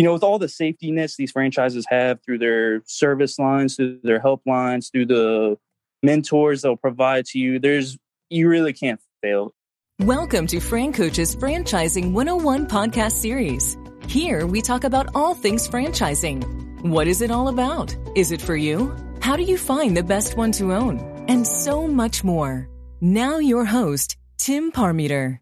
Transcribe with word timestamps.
you 0.00 0.04
know, 0.04 0.14
with 0.14 0.22
all 0.22 0.38
the 0.38 0.48
safety 0.48 0.90
nets 0.90 1.16
these 1.16 1.30
franchises 1.30 1.84
have 1.90 2.22
through 2.24 2.38
their 2.38 2.80
service 2.86 3.38
lines, 3.38 3.76
through 3.76 4.00
their 4.02 4.18
helplines, 4.18 4.90
through 4.90 5.04
the 5.04 5.58
mentors 6.02 6.62
they'll 6.62 6.74
provide 6.74 7.26
to 7.26 7.38
you, 7.38 7.58
there's 7.58 7.98
you 8.30 8.48
really 8.48 8.72
can't 8.72 8.98
fail. 9.22 9.52
Welcome 9.98 10.46
to 10.46 10.58
Fran 10.58 10.94
Coach's 10.94 11.36
Franchising 11.36 12.12
101 12.12 12.66
podcast 12.66 13.12
series. 13.12 13.76
Here 14.08 14.46
we 14.46 14.62
talk 14.62 14.84
about 14.84 15.14
all 15.14 15.34
things 15.34 15.68
franchising. 15.68 16.80
What 16.80 17.06
is 17.06 17.20
it 17.20 17.30
all 17.30 17.48
about? 17.48 17.94
Is 18.16 18.32
it 18.32 18.40
for 18.40 18.56
you? 18.56 18.96
How 19.20 19.36
do 19.36 19.42
you 19.42 19.58
find 19.58 19.94
the 19.94 20.02
best 20.02 20.34
one 20.34 20.52
to 20.52 20.72
own? 20.72 20.98
And 21.28 21.46
so 21.46 21.86
much 21.86 22.24
more. 22.24 22.70
Now 23.02 23.36
your 23.36 23.66
host, 23.66 24.16
Tim 24.38 24.72
Parmeter. 24.72 25.40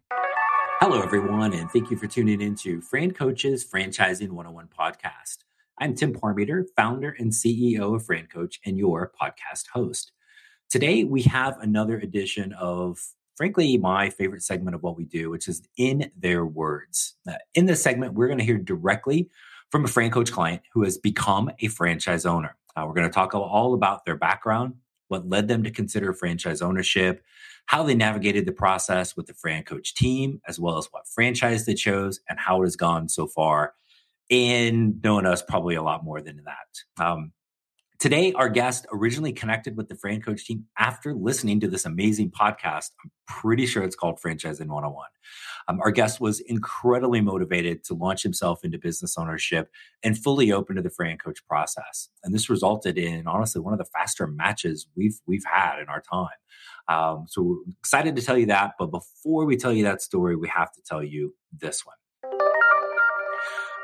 Hello, 0.81 1.01
everyone, 1.01 1.51
and 1.51 1.69
thank 1.69 1.91
you 1.91 1.97
for 1.97 2.07
tuning 2.07 2.39
in 2.39 2.55
to 2.55 2.79
Fran 2.79 3.11
Coach's 3.11 3.69
Franchising 3.69 4.29
101 4.29 4.69
podcast. 4.69 5.39
I'm 5.77 5.93
Tim 5.93 6.13
Parmeter, 6.13 6.63
founder 6.77 7.17
and 7.19 7.33
CEO 7.33 7.95
of 7.95 8.05
Fran 8.05 8.27
Coach 8.27 8.61
and 8.65 8.77
your 8.77 9.11
podcast 9.21 9.67
host. 9.73 10.13
Today, 10.69 11.03
we 11.03 11.23
have 11.23 11.59
another 11.59 11.97
edition 11.97 12.53
of, 12.53 12.97
frankly, 13.35 13.77
my 13.77 14.09
favorite 14.09 14.41
segment 14.41 14.73
of 14.73 14.81
what 14.81 14.95
we 14.95 15.03
do, 15.03 15.29
which 15.29 15.49
is 15.49 15.67
In 15.75 16.11
Their 16.17 16.45
Words. 16.45 17.15
In 17.53 17.65
this 17.65 17.83
segment, 17.83 18.13
we're 18.13 18.27
going 18.27 18.39
to 18.39 18.45
hear 18.45 18.57
directly 18.57 19.29
from 19.71 19.83
a 19.83 19.89
Fran 19.89 20.11
Coach 20.11 20.31
client 20.31 20.61
who 20.73 20.85
has 20.85 20.97
become 20.97 21.51
a 21.59 21.67
franchise 21.67 22.25
owner. 22.25 22.55
Uh, 22.77 22.85
we're 22.87 22.93
going 22.93 23.05
to 23.05 23.13
talk 23.13 23.35
all 23.35 23.73
about 23.73 24.05
their 24.05 24.15
background, 24.15 24.75
what 25.09 25.27
led 25.27 25.47
them 25.47 25.63
to 25.63 25.71
consider 25.71 26.13
franchise 26.13 26.61
ownership, 26.61 27.23
how 27.65 27.83
they 27.83 27.95
navigated 27.95 28.45
the 28.45 28.51
process 28.51 29.15
with 29.15 29.27
the 29.27 29.33
Fran 29.33 29.63
Coach 29.63 29.93
team, 29.93 30.41
as 30.47 30.59
well 30.59 30.77
as 30.77 30.87
what 30.91 31.07
franchise 31.07 31.65
they 31.65 31.75
chose 31.75 32.19
and 32.29 32.39
how 32.39 32.61
it 32.61 32.65
has 32.65 32.75
gone 32.75 33.09
so 33.09 33.27
far. 33.27 33.73
And 34.31 35.01
knowing 35.03 35.25
us 35.25 35.41
probably 35.41 35.75
a 35.75 35.83
lot 35.83 36.03
more 36.03 36.21
than 36.21 36.43
that. 36.45 37.03
Um, 37.03 37.33
Today, 37.99 38.31
our 38.31 38.47
guest 38.47 38.87
originally 38.93 39.33
connected 39.33 39.75
with 39.75 39.89
the 39.89 39.95
Fran 39.95 40.21
Coach 40.21 40.45
team 40.45 40.67
after 40.77 41.13
listening 41.13 41.59
to 41.59 41.67
this 41.67 41.83
amazing 41.83 42.31
podcast. 42.31 42.91
I'm 43.03 43.11
pretty 43.27 43.65
sure 43.65 43.83
it's 43.83 43.97
called 43.97 44.21
Franchising 44.21 44.67
101. 44.67 45.07
Um, 45.69 45.79
our 45.81 45.91
guest 45.91 46.19
was 46.19 46.39
incredibly 46.39 47.21
motivated 47.21 47.83
to 47.85 47.93
launch 47.93 48.23
himself 48.23 48.63
into 48.63 48.79
business 48.79 49.17
ownership 49.17 49.69
and 50.03 50.17
fully 50.17 50.51
open 50.51 50.75
to 50.77 50.81
the 50.81 50.89
Fran 50.89 51.19
Coach 51.19 51.45
process. 51.47 52.09
And 52.23 52.33
this 52.33 52.49
resulted 52.49 52.97
in 52.97 53.27
honestly 53.27 53.61
one 53.61 53.73
of 53.73 53.77
the 53.77 53.85
faster 53.85 54.25
matches 54.25 54.87
we've 54.95 55.19
we've 55.27 55.45
had 55.45 55.79
in 55.79 55.87
our 55.87 56.01
time. 56.01 56.27
Um, 56.87 57.25
so 57.29 57.43
we're 57.43 57.57
excited 57.79 58.15
to 58.15 58.21
tell 58.23 58.37
you 58.37 58.47
that. 58.47 58.73
But 58.79 58.87
before 58.87 59.45
we 59.45 59.57
tell 59.57 59.71
you 59.71 59.83
that 59.83 60.01
story, 60.01 60.35
we 60.35 60.47
have 60.47 60.71
to 60.73 60.81
tell 60.81 61.03
you 61.03 61.35
this 61.55 61.85
one. 61.85 61.95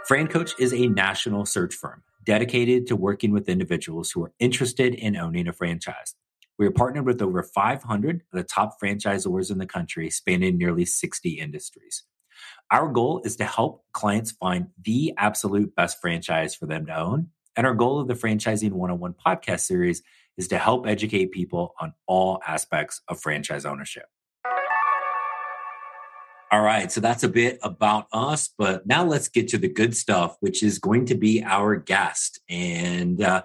Fran 0.07 0.27
Coach 0.27 0.53
is 0.59 0.73
a 0.73 0.87
national 0.87 1.45
search 1.45 1.75
firm 1.75 2.03
dedicated 2.25 2.87
to 2.87 2.95
working 2.95 3.31
with 3.31 3.47
individuals 3.47 4.09
who 4.09 4.23
are 4.23 4.33
interested 4.39 4.95
in 4.95 5.15
owning 5.15 5.47
a 5.47 5.53
franchise. 5.53 6.15
We 6.57 6.65
are 6.65 6.71
partnered 6.71 7.05
with 7.05 7.21
over 7.21 7.43
500 7.43 8.15
of 8.15 8.21
the 8.31 8.43
top 8.43 8.79
franchisors 8.81 9.51
in 9.51 9.57
the 9.57 9.65
country, 9.65 10.09
spanning 10.09 10.57
nearly 10.57 10.85
60 10.85 11.31
industries. 11.31 12.03
Our 12.71 12.87
goal 12.87 13.21
is 13.25 13.35
to 13.37 13.45
help 13.45 13.83
clients 13.91 14.31
find 14.31 14.67
the 14.81 15.13
absolute 15.17 15.75
best 15.75 15.99
franchise 16.01 16.55
for 16.55 16.65
them 16.65 16.85
to 16.85 16.97
own. 16.97 17.29
And 17.57 17.67
our 17.67 17.73
goal 17.73 17.99
of 17.99 18.07
the 18.07 18.13
Franchising 18.13 18.71
101 18.71 19.15
podcast 19.25 19.61
series 19.61 20.01
is 20.37 20.47
to 20.49 20.57
help 20.57 20.87
educate 20.87 21.31
people 21.31 21.73
on 21.79 21.93
all 22.07 22.41
aspects 22.45 23.01
of 23.07 23.19
franchise 23.19 23.65
ownership. 23.65 24.05
All 26.51 26.61
right, 26.61 26.91
so 26.91 27.01
that's 27.01 27.23
a 27.23 27.29
bit 27.29 27.59
about 27.63 28.07
us, 28.13 28.49
but 28.57 28.85
now 28.85 29.03
let's 29.03 29.27
get 29.27 29.49
to 29.49 29.57
the 29.57 29.67
good 29.67 29.95
stuff, 29.95 30.37
which 30.39 30.63
is 30.63 30.79
going 30.79 31.05
to 31.07 31.15
be 31.15 31.43
our 31.43 31.75
guest. 31.75 32.39
And 32.47 33.21
uh, 33.21 33.43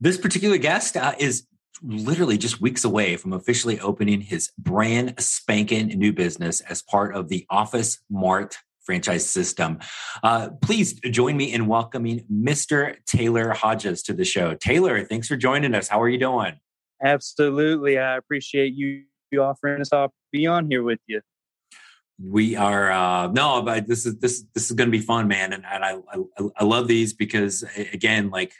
this 0.00 0.16
particular 0.16 0.56
guest 0.56 0.96
uh, 0.96 1.14
is 1.18 1.46
literally 1.82 2.38
just 2.38 2.60
weeks 2.60 2.84
away 2.84 3.16
from 3.16 3.32
officially 3.32 3.80
opening 3.80 4.20
his 4.20 4.50
brand 4.58 5.14
spanking 5.18 5.88
new 5.88 6.12
business 6.12 6.60
as 6.62 6.82
part 6.82 7.14
of 7.14 7.28
the 7.28 7.46
Office 7.50 7.98
Mart 8.10 8.58
franchise 8.84 9.28
system. 9.28 9.78
Uh, 10.22 10.50
please 10.62 11.00
join 11.00 11.36
me 11.36 11.52
in 11.52 11.66
welcoming 11.66 12.24
Mr. 12.32 12.96
Taylor 13.04 13.52
Hodges 13.52 14.02
to 14.04 14.12
the 14.12 14.24
show. 14.24 14.54
Taylor, 14.54 15.04
thanks 15.04 15.26
for 15.26 15.36
joining 15.36 15.74
us. 15.74 15.88
How 15.88 16.00
are 16.00 16.08
you 16.08 16.18
doing? 16.18 16.54
Absolutely. 17.02 17.98
I 17.98 18.16
appreciate 18.16 18.74
you, 18.74 19.04
offering 19.38 19.82
us 19.82 19.90
to 19.90 20.08
be 20.32 20.46
on 20.46 20.70
here 20.70 20.82
with 20.82 21.00
you 21.06 21.20
we 22.18 22.56
are 22.56 22.90
uh 22.90 23.26
no 23.28 23.60
but 23.60 23.86
this 23.86 24.06
is 24.06 24.18
this 24.18 24.44
this 24.54 24.70
is 24.70 24.72
gonna 24.72 24.90
be 24.90 24.98
fun 24.98 25.28
man 25.28 25.52
and, 25.52 25.64
and 25.66 25.84
I, 25.84 25.96
I 26.10 26.48
i 26.56 26.64
love 26.64 26.88
these 26.88 27.12
because 27.12 27.62
again 27.92 28.30
like 28.30 28.52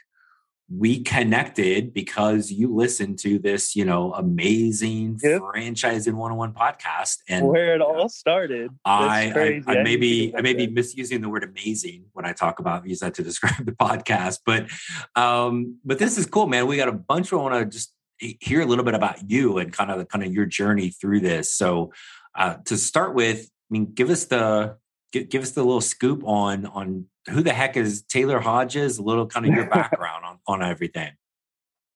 we 0.69 1.01
connected 1.01 1.93
because 1.93 2.51
you 2.51 2.75
listened 2.75 3.17
to 3.19 3.39
this 3.39 3.75
you 3.75 3.85
know 3.85 4.13
amazing 4.13 5.17
yep. 5.23 5.41
franchising 5.41 6.13
101 6.13 6.53
podcast 6.53 7.19
and 7.29 7.47
where 7.47 7.73
it 7.73 7.81
all 7.81 8.09
started. 8.09 8.69
I, 8.83 9.61
I, 9.67 9.71
I 9.71 9.83
may 9.83 9.95
be 9.95 10.33
i 10.35 10.41
may 10.41 10.53
be 10.53 10.67
misusing 10.67 11.21
the 11.21 11.29
word 11.29 11.43
amazing 11.43 12.05
when 12.13 12.25
i 12.25 12.33
talk 12.33 12.59
about 12.59 12.87
use 12.87 12.99
that 12.99 13.13
to 13.15 13.23
describe 13.27 13.65
the 13.65 13.71
podcast 13.71 14.39
but 14.45 14.67
um 15.15 15.77
but 15.85 15.99
this 15.99 16.17
is 16.17 16.25
cool 16.25 16.47
man. 16.47 16.67
We 16.67 16.77
got 16.77 16.87
a 16.87 16.93
bunch 16.93 17.31
of 17.31 17.41
want 17.41 17.55
to 17.55 17.65
just 17.65 17.93
hear 18.19 18.61
a 18.61 18.65
little 18.65 18.83
bit 18.83 18.93
about 18.93 19.29
you 19.29 19.57
and 19.57 19.71
kind 19.71 19.91
of 19.91 20.07
kind 20.07 20.23
of 20.23 20.33
your 20.33 20.45
journey 20.45 20.89
through 20.89 21.21
this. 21.21 21.53
So 21.53 21.93
uh, 22.35 22.55
to 22.65 22.77
start 22.77 23.13
with, 23.13 23.41
I 23.41 23.69
mean, 23.69 23.93
give 23.93 24.09
us 24.09 24.25
the 24.25 24.77
give, 25.11 25.29
give 25.29 25.41
us 25.41 25.51
the 25.51 25.63
little 25.63 25.81
scoop 25.81 26.23
on 26.23 26.65
on 26.67 27.05
who 27.29 27.41
the 27.41 27.53
heck 27.53 27.75
is 27.75 28.03
Taylor 28.03 28.39
Hodges, 28.39 28.97
a 28.97 29.03
little 29.03 29.27
kind 29.27 29.45
of 29.45 29.53
your 29.53 29.65
background 29.69 30.25
on, 30.25 30.39
on 30.47 30.63
everything. 30.63 31.11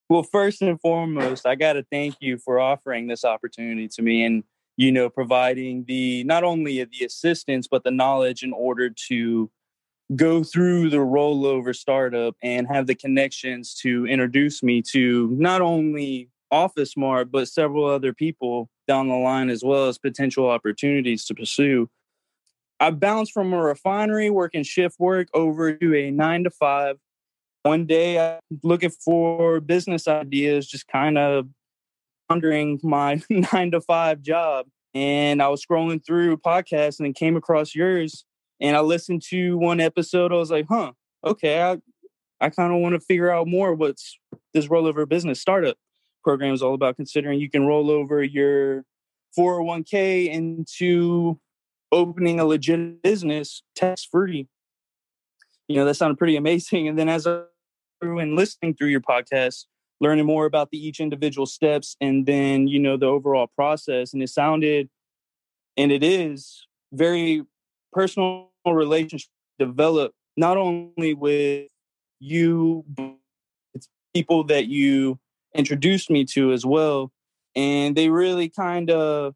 Well, 0.10 0.24
first 0.24 0.62
and 0.62 0.80
foremost, 0.82 1.46
I 1.46 1.56
got 1.56 1.74
to 1.74 1.86
thank 1.90 2.16
you 2.20 2.38
for 2.38 2.60
offering 2.60 3.08
this 3.08 3.24
opportunity 3.24 3.88
to 3.90 4.02
me 4.02 4.26
and 4.26 4.44
you 4.78 4.92
know 4.92 5.10
providing 5.10 5.86
the 5.86 6.24
not 6.26 6.44
only 6.44 6.84
the 6.84 7.06
assistance 7.06 7.68
but 7.68 7.84
the 7.84 7.92
knowledge 7.92 8.44
in 8.44 8.54
order 8.54 8.90
to 9.08 9.50
go 10.16 10.44
through 10.44 10.90
the 10.90 10.98
rollover 10.98 11.76
startup 11.76 12.36
and 12.44 12.68
have 12.68 12.88
the 12.88 12.96
connections 12.96 13.74
to 13.74 14.06
introduce 14.06 14.62
me 14.62 14.82
to 14.82 15.30
not 15.40 15.62
only 15.62 16.30
Office 16.52 16.98
Mart 16.98 17.32
but 17.32 17.48
several 17.48 17.86
other 17.86 18.14
people 18.14 18.70
down 18.88 19.08
the 19.08 19.16
line 19.16 19.50
as 19.50 19.64
well 19.64 19.88
as 19.88 19.98
potential 19.98 20.50
opportunities 20.50 21.24
to 21.26 21.34
pursue. 21.34 21.90
I 22.82 22.90
bounced 22.90 23.32
from 23.32 23.54
a 23.54 23.62
refinery 23.62 24.32
working 24.32 24.64
shift 24.64 25.00
work 25.00 25.28
over 25.36 25.72
to 25.72 25.96
a 25.96 26.10
nine 26.10 26.46
to 26.46 26.50
five. 26.50 26.98
One 27.62 27.86
day, 27.86 28.20
I'm 28.20 28.40
looking 28.64 28.90
for 28.90 29.60
business 29.60 30.08
ideas, 30.08 30.68
just 30.68 30.88
kind 30.88 31.16
of 31.16 31.46
wondering 32.28 32.80
my 32.82 33.22
nine 33.30 33.70
to 33.70 33.82
five 33.82 34.24
job. 34.24 34.66
And 34.96 35.44
I 35.44 35.48
was 35.50 35.64
scrolling 35.64 36.04
through 36.04 36.38
podcasts 36.38 36.98
and 36.98 37.06
then 37.06 37.14
came 37.14 37.38
across 37.38 37.76
yours. 37.76 38.26
And 38.60 38.76
I 38.76 38.80
listened 38.80 39.22
to 39.30 39.60
one 39.60 39.80
episode. 39.80 40.34
I 40.34 40.38
was 40.38 40.50
like, 40.50 40.66
huh, 40.68 40.94
okay, 41.24 41.62
I, 41.62 41.78
I 42.44 42.50
kind 42.50 42.74
of 42.74 42.80
want 42.80 42.96
to 42.96 43.00
figure 43.00 43.30
out 43.30 43.48
more 43.48 43.76
what's 43.76 44.18
this 44.56 44.66
rollover 44.66 45.08
business 45.08 45.40
startup 45.40 45.78
program 46.24 46.52
is 46.52 46.64
all 46.64 46.74
about 46.74 46.96
considering 46.96 47.40
you 47.40 47.50
can 47.50 47.68
roll 47.68 47.92
over 47.92 48.24
your 48.24 48.86
401k 49.38 50.30
into 50.30 51.40
opening 51.92 52.40
a 52.40 52.46
legit 52.46 53.02
business 53.02 53.64
tax 53.76 54.04
free. 54.04 54.48
You 55.68 55.78
know, 55.78 55.86
that 55.86 55.96
sounded 55.96 56.18
pretty 56.18 56.36
amazing. 56.36 56.88
And 56.88 56.98
then 56.98 57.10
as 57.10 57.28
I 57.28 57.42
and 58.02 58.36
listening 58.36 58.74
through 58.74 58.88
your 58.88 59.02
podcast, 59.02 59.66
learning 60.00 60.26
more 60.26 60.46
about 60.46 60.72
the 60.72 60.78
each 60.78 61.00
individual 61.00 61.46
steps 61.46 61.96
and 62.02 62.26
then, 62.26 62.68
you 62.68 62.80
know, 62.80 62.98
the 62.98 63.06
overall 63.06 63.48
process. 63.56 64.14
And 64.14 64.24
it 64.24 64.30
sounded 64.30 64.90
and 65.78 65.92
it 65.92 66.04
is 66.04 66.66
very 66.92 67.44
personal 67.94 68.50
relationship 68.66 69.30
developed 69.60 70.16
not 70.36 70.58
only 70.58 71.14
with 71.14 71.68
you, 72.20 72.86
it's 73.74 73.88
people 74.14 74.44
that 74.46 74.68
you 74.68 75.20
introduced 75.56 76.10
me 76.10 76.26
to 76.26 76.52
as 76.52 76.66
well. 76.66 77.12
And 77.56 77.96
they 77.96 78.10
really 78.10 78.50
kind 78.50 78.90
of 78.90 79.36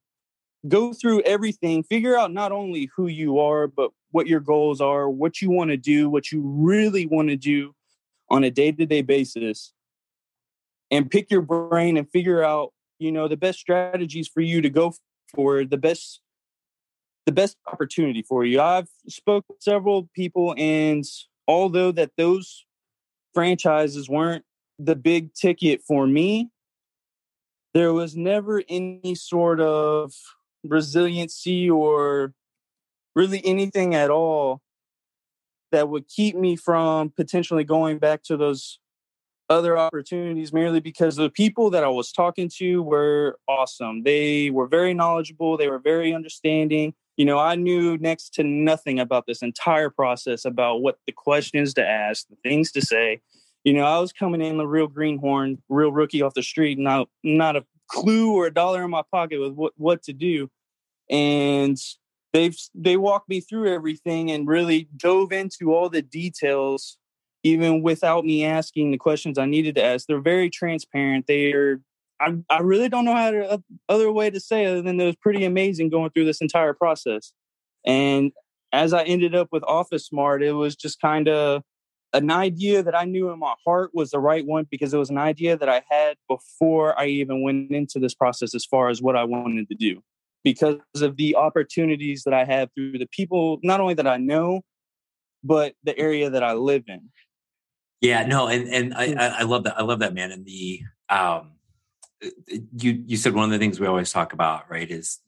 go 0.68 0.94
through 0.94 1.22
everything, 1.22 1.84
figure 1.84 2.18
out 2.18 2.34
not 2.34 2.52
only 2.52 2.90
who 2.96 3.08
you 3.08 3.40
are, 3.40 3.68
but 3.68 3.92
what 4.12 4.28
your 4.28 4.40
goals 4.40 4.82
are, 4.82 5.10
what 5.10 5.42
you 5.42 5.50
want 5.50 5.70
to 5.70 5.78
do, 5.78 6.10
what 6.10 6.32
you 6.32 6.42
really 6.42 7.06
want 7.06 7.30
to 7.30 7.36
do 7.36 7.74
on 8.30 8.44
a 8.44 8.52
day 8.52 8.72
to 8.72 8.86
day 8.86 9.02
basis, 9.02 9.74
and 10.92 11.10
pick 11.10 11.30
your 11.30 11.42
brain 11.42 11.98
and 11.98 12.10
figure 12.10 12.44
out, 12.44 12.74
you 13.00 13.12
know, 13.12 13.28
the 13.28 13.38
best 13.38 13.60
strategies 13.60 14.28
for 14.28 14.42
you 14.42 14.62
to 14.62 14.70
go 14.70 14.94
for 15.34 15.66
the 15.66 15.78
best 15.78 16.22
the 17.26 17.32
best 17.32 17.58
opportunity 17.72 18.22
for 18.22 18.46
you. 18.46 18.62
I've 18.62 18.88
spoke 19.10 19.46
with 19.50 19.60
several 19.60 20.08
people 20.16 20.54
and 20.60 21.04
although 21.48 21.92
that 21.92 22.12
those 22.18 22.66
franchises 23.34 24.08
weren't 24.08 24.46
the 24.78 24.96
big 24.96 25.34
ticket 25.34 25.82
for 25.88 26.06
me, 26.06 26.50
there 27.74 27.94
was 27.94 28.16
never 28.16 28.64
any 28.70 29.16
sort 29.16 29.60
of 29.60 30.14
resiliency 30.70 31.70
or 31.70 32.34
really 33.16 33.46
anything 33.46 33.96
at 33.96 34.10
all 34.10 34.62
that 35.72 35.90
would 35.90 36.08
keep 36.08 36.36
me 36.36 36.56
from 36.56 37.10
potentially 37.10 37.64
going 37.64 37.98
back 37.98 38.24
to 38.24 38.38
those 38.38 38.80
other 39.50 39.78
opportunities 39.78 40.52
merely 40.52 40.80
because 40.80 41.16
the 41.16 41.30
people 41.30 41.70
that 41.70 41.84
I 41.84 41.88
was 41.88 42.12
talking 42.12 42.50
to 42.58 42.82
were 42.82 43.38
awesome. 43.48 44.04
They 44.04 44.50
were 44.50 44.68
very 44.68 44.94
knowledgeable, 44.94 45.58
they 45.58 45.70
were 45.70 45.80
very 45.80 46.14
understanding. 46.14 46.94
You 47.18 47.26
know, 47.26 47.40
I 47.40 47.56
knew 47.56 47.98
next 47.98 48.34
to 48.36 48.44
nothing 48.44 49.00
about 49.00 49.26
this 49.26 49.42
entire 49.42 49.90
process, 49.90 50.44
about 50.44 50.82
what 50.82 51.00
the 51.06 51.14
questions 51.14 51.74
to 51.76 51.86
ask, 51.86 52.28
the 52.28 52.36
things 52.44 52.72
to 52.74 52.82
say. 52.82 53.22
You 53.64 53.74
know, 53.74 53.86
I 53.86 54.00
was 54.00 54.12
coming 54.12 54.42
in 54.42 54.58
the 54.58 54.68
real 54.68 54.88
greenhorn, 54.88 55.62
real 55.70 55.92
rookie 55.92 56.22
off 56.22 56.34
the 56.34 56.44
street, 56.44 56.78
not 56.78 57.08
not 57.24 57.56
a 57.56 57.66
clue 57.88 58.34
or 58.34 58.48
a 58.48 58.54
dollar 58.54 58.84
in 58.84 58.90
my 58.90 59.04
pocket 59.12 59.40
with 59.40 59.54
what, 59.54 59.74
what 59.78 60.04
to 60.04 60.14
do. 60.14 60.50
And 61.10 61.78
they've 62.34 62.58
they 62.74 62.98
walked 62.98 63.30
me 63.30 63.40
through 63.40 63.74
everything 63.74 64.32
and 64.32 64.48
really 64.48 64.90
dove 64.98 65.32
into 65.32 65.74
all 65.74 65.90
the 65.90 66.02
details 66.02 66.98
even 67.44 67.84
without 67.84 68.26
me 68.26 68.44
asking 68.44 68.90
the 68.90 68.98
questions 68.98 69.38
I 69.38 69.46
needed 69.46 69.76
to 69.76 69.84
ask. 69.84 70.08
They're 70.08 70.20
very 70.20 70.50
transparent. 70.50 71.26
They're 71.28 71.80
I, 72.20 72.38
I 72.50 72.60
really 72.60 72.90
don't 72.90 73.06
know 73.06 73.16
how 73.16 73.32
to 73.32 73.52
uh, 73.52 73.58
other 73.90 74.12
way 74.12 74.30
to 74.30 74.40
say 74.40 74.66
other 74.66 74.82
than 74.82 75.00
it 75.00 75.06
was 75.06 75.16
pretty 75.18 75.46
amazing 75.46 75.90
going 75.90 76.10
through 76.12 76.26
this 76.26 76.42
entire 76.42 76.74
process. 76.74 77.34
And 77.86 78.32
as 78.72 78.94
I 78.94 79.04
ended 79.04 79.36
up 79.36 79.50
with 79.52 79.64
Office 79.64 80.12
Mart, 80.12 80.42
it 80.42 80.54
was 80.54 80.76
just 80.76 81.00
kind 81.00 81.28
of 81.28 81.62
an 82.16 82.32
idea 82.32 82.82
that 82.82 82.96
I 82.96 83.06
knew 83.06 83.30
in 83.32 83.40
my 83.40 83.54
heart 83.66 83.92
was 83.94 84.12
the 84.12 84.20
right 84.20 84.46
one 84.46 84.66
because 84.70 84.94
it 84.94 84.98
was 84.98 85.10
an 85.10 85.18
idea 85.18 85.58
that 85.58 85.70
I 85.70 85.84
had 85.90 86.18
before 86.28 86.98
I 87.00 87.08
even 87.08 87.44
went 87.44 87.72
into 87.72 88.00
this 88.00 88.14
process 88.14 88.56
as 88.56 88.66
far 88.66 88.90
as 88.90 89.02
what 89.02 89.16
I 89.16 89.24
wanted 89.24 89.68
to 89.70 89.76
do. 89.76 90.02
Because 90.44 90.80
of 91.02 91.18
the 91.18 91.36
opportunities 91.36 92.24
that 92.24 92.34
I 92.34 92.46
have 92.46 92.70
through 92.76 93.00
the 93.00 93.08
people, 93.08 93.60
not 93.64 93.80
only 93.80 93.96
that 93.96 94.08
I 94.08 94.18
know, 94.18 94.62
but 95.44 95.74
the 95.84 95.98
area 95.98 96.30
that 96.30 96.44
I 96.44 96.54
live 96.54 96.84
in. 96.88 97.10
Yeah, 98.02 98.26
no, 98.26 98.48
and 98.48 98.68
and 98.68 98.94
I, 98.94 99.40
I 99.40 99.44
love 99.44 99.64
that. 99.64 99.80
I 99.80 99.84
love 99.84 100.00
that 100.00 100.14
man. 100.14 100.32
And 100.32 100.46
the 100.46 100.82
um, 101.10 101.54
you 102.78 103.04
you 103.08 103.18
said 103.18 103.34
one 103.34 103.46
of 103.46 103.52
the 103.52 103.58
things 103.58 103.80
we 103.80 103.88
always 103.88 104.12
talk 104.12 104.34
about, 104.34 104.70
right, 104.70 104.90
is 104.90 105.20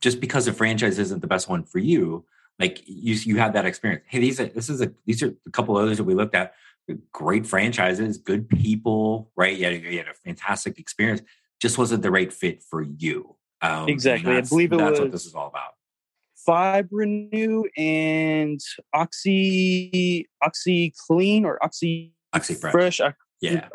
just 0.00 0.20
because 0.20 0.46
a 0.46 0.52
franchise 0.52 0.98
isn't 0.98 1.20
the 1.20 1.26
best 1.26 1.48
one 1.48 1.64
for 1.64 1.78
you, 1.78 2.24
like 2.58 2.82
you 2.86 3.14
you 3.14 3.38
had 3.38 3.54
that 3.54 3.66
experience. 3.66 4.04
Hey, 4.06 4.20
these 4.20 4.40
are 4.40 4.46
this 4.46 4.68
is 4.68 4.80
a 4.80 4.92
these 5.06 5.22
are 5.22 5.34
a 5.46 5.50
couple 5.50 5.76
others 5.76 5.98
that 5.98 6.04
we 6.04 6.14
looked 6.14 6.34
at. 6.34 6.54
Great 7.12 7.46
franchises, 7.46 8.18
good 8.18 8.48
people, 8.48 9.30
right? 9.36 9.56
You 9.56 9.64
had, 9.64 9.82
you 9.82 9.98
had 9.98 10.08
a 10.08 10.14
fantastic 10.14 10.78
experience. 10.78 11.22
Just 11.60 11.78
wasn't 11.78 12.02
the 12.02 12.10
right 12.10 12.32
fit 12.32 12.62
for 12.62 12.82
you. 12.82 13.36
Um, 13.60 13.88
exactly. 13.88 14.32
I 14.36 14.40
believe 14.40 14.72
it 14.72 14.78
that's 14.78 14.98
what 14.98 15.12
this 15.12 15.26
is 15.26 15.34
all 15.34 15.46
about. 15.46 15.74
Fibrenew 16.44 17.64
and 17.76 18.60
Oxy 18.92 20.28
Oxy 20.42 20.92
Clean 21.06 21.44
or 21.44 21.62
Oxy 21.64 22.12
Oxi 22.34 22.58
Fresh. 22.58 22.72
Fresh. 22.72 23.00
Yeah. 23.40 23.68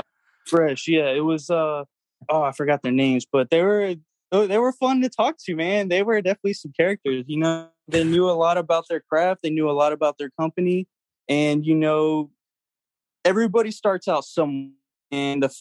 Fresh. 0.46 0.88
Yeah. 0.88 1.10
It 1.10 1.22
was 1.22 1.50
uh 1.50 1.86
oh 2.30 2.44
I 2.44 2.52
forgot 2.52 2.82
their 2.84 2.92
names, 2.92 3.26
but 3.32 3.50
they 3.50 3.64
were 3.64 3.96
they 4.32 4.58
were 4.58 4.74
fun 4.74 5.02
to 5.02 5.10
talk 5.10 5.38
to, 5.46 5.56
man. 5.56 5.88
They 5.88 6.04
were 6.04 6.22
definitely 6.22 6.54
some 6.54 6.74
characters. 6.78 7.24
You 7.28 7.40
know, 7.40 7.70
they 7.88 8.04
knew 8.04 8.30
a 8.30 8.32
lot 8.32 8.58
about 8.58 8.86
their 8.90 9.00
craft, 9.00 9.42
they 9.44 9.50
knew 9.50 9.70
a 9.70 9.72
lot 9.72 9.94
about 9.94 10.18
their 10.18 10.30
company. 10.40 10.88
And 11.30 11.66
you 11.66 11.76
know, 11.76 12.32
everybody 13.26 13.72
starts 13.72 14.08
out 14.08 14.26
some 14.26 14.74
and 15.12 15.44
the 15.44 15.56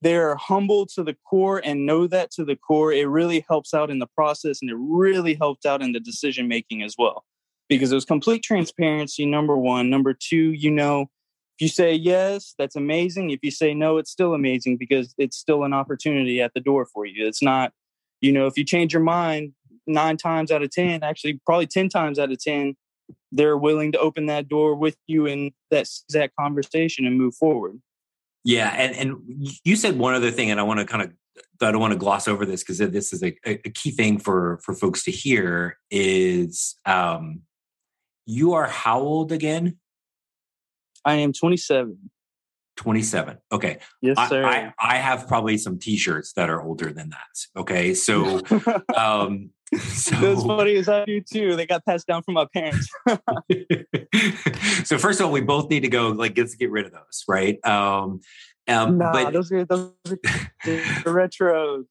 they're 0.00 0.36
humble 0.36 0.86
to 0.86 1.02
the 1.02 1.16
core 1.28 1.60
and 1.64 1.84
know 1.84 2.06
that 2.06 2.30
to 2.32 2.44
the 2.44 2.56
core, 2.56 2.92
it 2.92 3.08
really 3.08 3.44
helps 3.48 3.74
out 3.74 3.90
in 3.90 3.98
the 3.98 4.06
process 4.06 4.60
and 4.60 4.70
it 4.70 4.76
really 4.78 5.34
helped 5.34 5.66
out 5.66 5.82
in 5.82 5.92
the 5.92 6.00
decision 6.00 6.46
making 6.46 6.82
as 6.82 6.94
well. 6.96 7.24
Because 7.68 7.90
it 7.92 7.96
was 7.96 8.04
complete 8.04 8.42
transparency, 8.42 9.26
number 9.26 9.56
one. 9.56 9.90
Number 9.90 10.14
two, 10.14 10.52
you 10.52 10.70
know, 10.70 11.02
if 11.56 11.62
you 11.62 11.68
say 11.68 11.92
yes, 11.92 12.54
that's 12.56 12.76
amazing. 12.76 13.30
If 13.30 13.40
you 13.42 13.50
say 13.50 13.74
no, 13.74 13.98
it's 13.98 14.10
still 14.10 14.34
amazing 14.34 14.76
because 14.76 15.14
it's 15.18 15.36
still 15.36 15.64
an 15.64 15.72
opportunity 15.72 16.40
at 16.40 16.54
the 16.54 16.60
door 16.60 16.86
for 16.86 17.04
you. 17.04 17.26
It's 17.26 17.42
not, 17.42 17.72
you 18.20 18.32
know, 18.32 18.46
if 18.46 18.56
you 18.56 18.64
change 18.64 18.92
your 18.92 19.02
mind 19.02 19.52
nine 19.88 20.16
times 20.16 20.50
out 20.50 20.62
of 20.62 20.70
10, 20.70 21.02
actually, 21.02 21.40
probably 21.44 21.66
10 21.66 21.88
times 21.88 22.18
out 22.18 22.30
of 22.30 22.38
10, 22.38 22.76
they're 23.32 23.56
willing 23.56 23.92
to 23.92 23.98
open 23.98 24.26
that 24.26 24.48
door 24.48 24.74
with 24.74 24.96
you 25.06 25.26
in 25.26 25.52
that 25.70 25.88
exact 26.08 26.34
conversation 26.36 27.06
and 27.06 27.18
move 27.18 27.34
forward. 27.34 27.80
Yeah, 28.44 28.68
and 28.68 28.94
and 28.94 29.16
you 29.64 29.76
said 29.76 29.98
one 29.98 30.14
other 30.14 30.30
thing, 30.30 30.50
and 30.50 30.60
I 30.60 30.62
want 30.62 30.80
to 30.80 30.86
kind 30.86 31.02
of 31.02 31.12
I 31.60 31.72
don't 31.72 31.80
want 31.80 31.92
to 31.92 31.98
gloss 31.98 32.28
over 32.28 32.46
this 32.46 32.62
because 32.62 32.78
this 32.78 33.12
is 33.12 33.22
a, 33.22 33.36
a, 33.44 33.70
key 33.70 33.90
thing 33.90 34.18
for 34.18 34.60
for 34.62 34.74
folks 34.74 35.04
to 35.04 35.10
hear 35.10 35.76
is 35.90 36.76
um, 36.86 37.42
you 38.26 38.54
are 38.54 38.66
how 38.66 39.00
old 39.00 39.32
again? 39.32 39.78
I 41.04 41.14
am 41.14 41.32
27. 41.32 42.10
27. 42.76 43.38
Okay. 43.50 43.78
Yes, 44.00 44.28
sir. 44.28 44.44
I, 44.44 44.72
I, 44.78 44.94
I, 44.94 44.96
have 44.98 45.26
probably 45.26 45.58
some 45.58 45.78
t-shirts 45.78 46.34
that 46.34 46.48
are 46.48 46.62
older 46.62 46.92
than 46.92 47.10
that. 47.10 47.60
Okay. 47.60 47.92
So 47.94 48.40
um 48.96 49.50
so 49.76 50.16
That's 50.16 50.44
funny 50.44 50.76
as 50.76 50.88
I 50.88 51.04
do 51.04 51.20
too. 51.20 51.56
They 51.56 51.66
got 51.66 51.84
passed 51.84 52.06
down 52.06 52.22
from 52.22 52.34
my 52.34 52.46
parents. 52.52 52.88
so 54.84 54.98
first 54.98 55.20
of 55.20 55.26
all, 55.26 55.32
we 55.32 55.40
both 55.40 55.68
need 55.70 55.80
to 55.80 55.88
go 55.88 56.08
like 56.08 56.34
get 56.34 56.48
get 56.58 56.70
rid 56.70 56.86
of 56.86 56.92
those, 56.92 57.24
right? 57.28 57.64
Um 57.64 58.20
um 58.66 58.98
nah, 58.98 59.12
but 59.12 59.32
those 59.32 59.52
are 59.52 59.64
those 59.64 59.92
are 60.06 60.16
the 60.64 61.02
retros. 61.06 61.84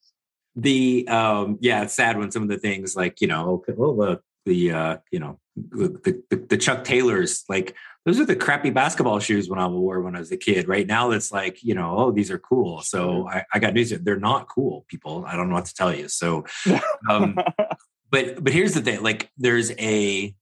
The 0.56 1.08
um 1.08 1.58
yeah, 1.62 1.84
it's 1.84 1.94
sad 1.94 2.18
when 2.18 2.32
some 2.32 2.44
of 2.44 2.50
the 2.50 2.58
things 2.58 2.96
like, 2.96 3.22
you 3.22 3.28
know, 3.28 3.52
okay, 3.56 3.74
well 3.76 3.96
the 3.96 4.22
the 4.48 4.72
uh, 4.72 4.98
you 5.12 5.20
know, 5.20 5.40
the, 5.56 6.24
the, 6.30 6.38
the 6.38 6.58
Chuck 6.58 6.84
Taylors, 6.84 7.44
like 7.50 7.76
those 8.08 8.22
are 8.22 8.26
the 8.26 8.38
crappy 8.38 8.70
basketball 8.70 9.20
shoes 9.20 9.50
when 9.50 9.60
I 9.60 9.68
wore 9.68 10.02
when 10.02 10.16
I 10.16 10.20
was 10.20 10.32
a 10.32 10.38
kid. 10.38 10.70
Right 10.70 10.88
now, 10.88 11.12
it's 11.12 11.30
like 11.30 11.62
you 11.62 11.76
know, 11.76 11.94
oh, 11.98 12.12
these 12.12 12.32
are 12.32 12.40
cool. 12.40 12.82
So 12.82 13.28
I, 13.28 13.44
I 13.54 13.60
got 13.60 13.74
news. 13.74 13.90
They're 13.90 14.18
not 14.18 14.48
cool, 14.48 14.86
people. 14.88 15.26
I 15.28 15.36
don't 15.36 15.50
know 15.50 15.56
what 15.56 15.66
to 15.66 15.74
tell 15.74 15.94
you. 15.94 16.08
So, 16.08 16.46
um, 17.10 17.38
but 18.10 18.42
but 18.42 18.54
here's 18.54 18.74
the 18.74 18.82
thing: 18.82 19.04
like, 19.04 19.30
there's 19.38 19.72
a 19.72 20.34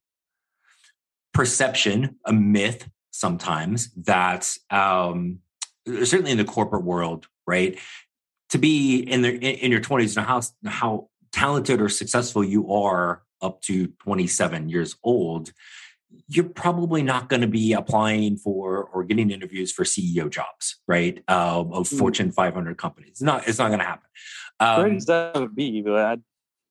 perception, 1.34 2.18
a 2.24 2.32
myth 2.32 2.88
sometimes 3.10 3.92
that 3.94 4.56
um, 4.70 5.40
certainly 5.88 6.34
in 6.34 6.38
the 6.38 6.46
corporate 6.46 6.84
world, 6.84 7.28
right? 7.48 7.80
To 8.50 8.60
be 8.60 9.00
in 9.00 9.24
the 9.24 9.34
in, 9.34 9.72
your 9.72 9.82
20s, 9.82 10.16
and 10.18 10.28
how 10.28 10.42
how 10.66 11.10
talented 11.32 11.82
or 11.82 11.90
successful 11.90 12.44
you 12.44 12.72
are 12.72 13.24
up 13.42 13.62
to 13.62 13.88
27 14.04 14.70
years 14.70 14.96
old, 15.04 15.52
you're 16.28 16.50
probably 16.50 17.04
not 17.04 17.30
going 17.30 17.42
to 17.42 17.48
be 17.48 17.74
applying 17.74 18.38
for 18.38 18.84
or 18.86 19.04
getting 19.04 19.32
interviews 19.32 19.72
for 19.72 19.84
CEO 19.84 20.30
jobs, 20.30 20.78
right? 20.88 21.24
Uh, 21.28 21.62
of 21.72 21.90
mm. 21.90 21.98
Fortune 21.98 22.32
500 22.32 22.78
companies. 22.78 23.12
It's 23.12 23.22
not. 23.22 23.48
It's 23.48 23.60
not 23.60 23.68
going 23.68 23.80
to 23.80 23.86
happen. 23.86 24.10
Um, 24.60 25.00
that 25.00 25.36
would 25.36 25.56
be, 25.56 25.82
but 25.82 26.20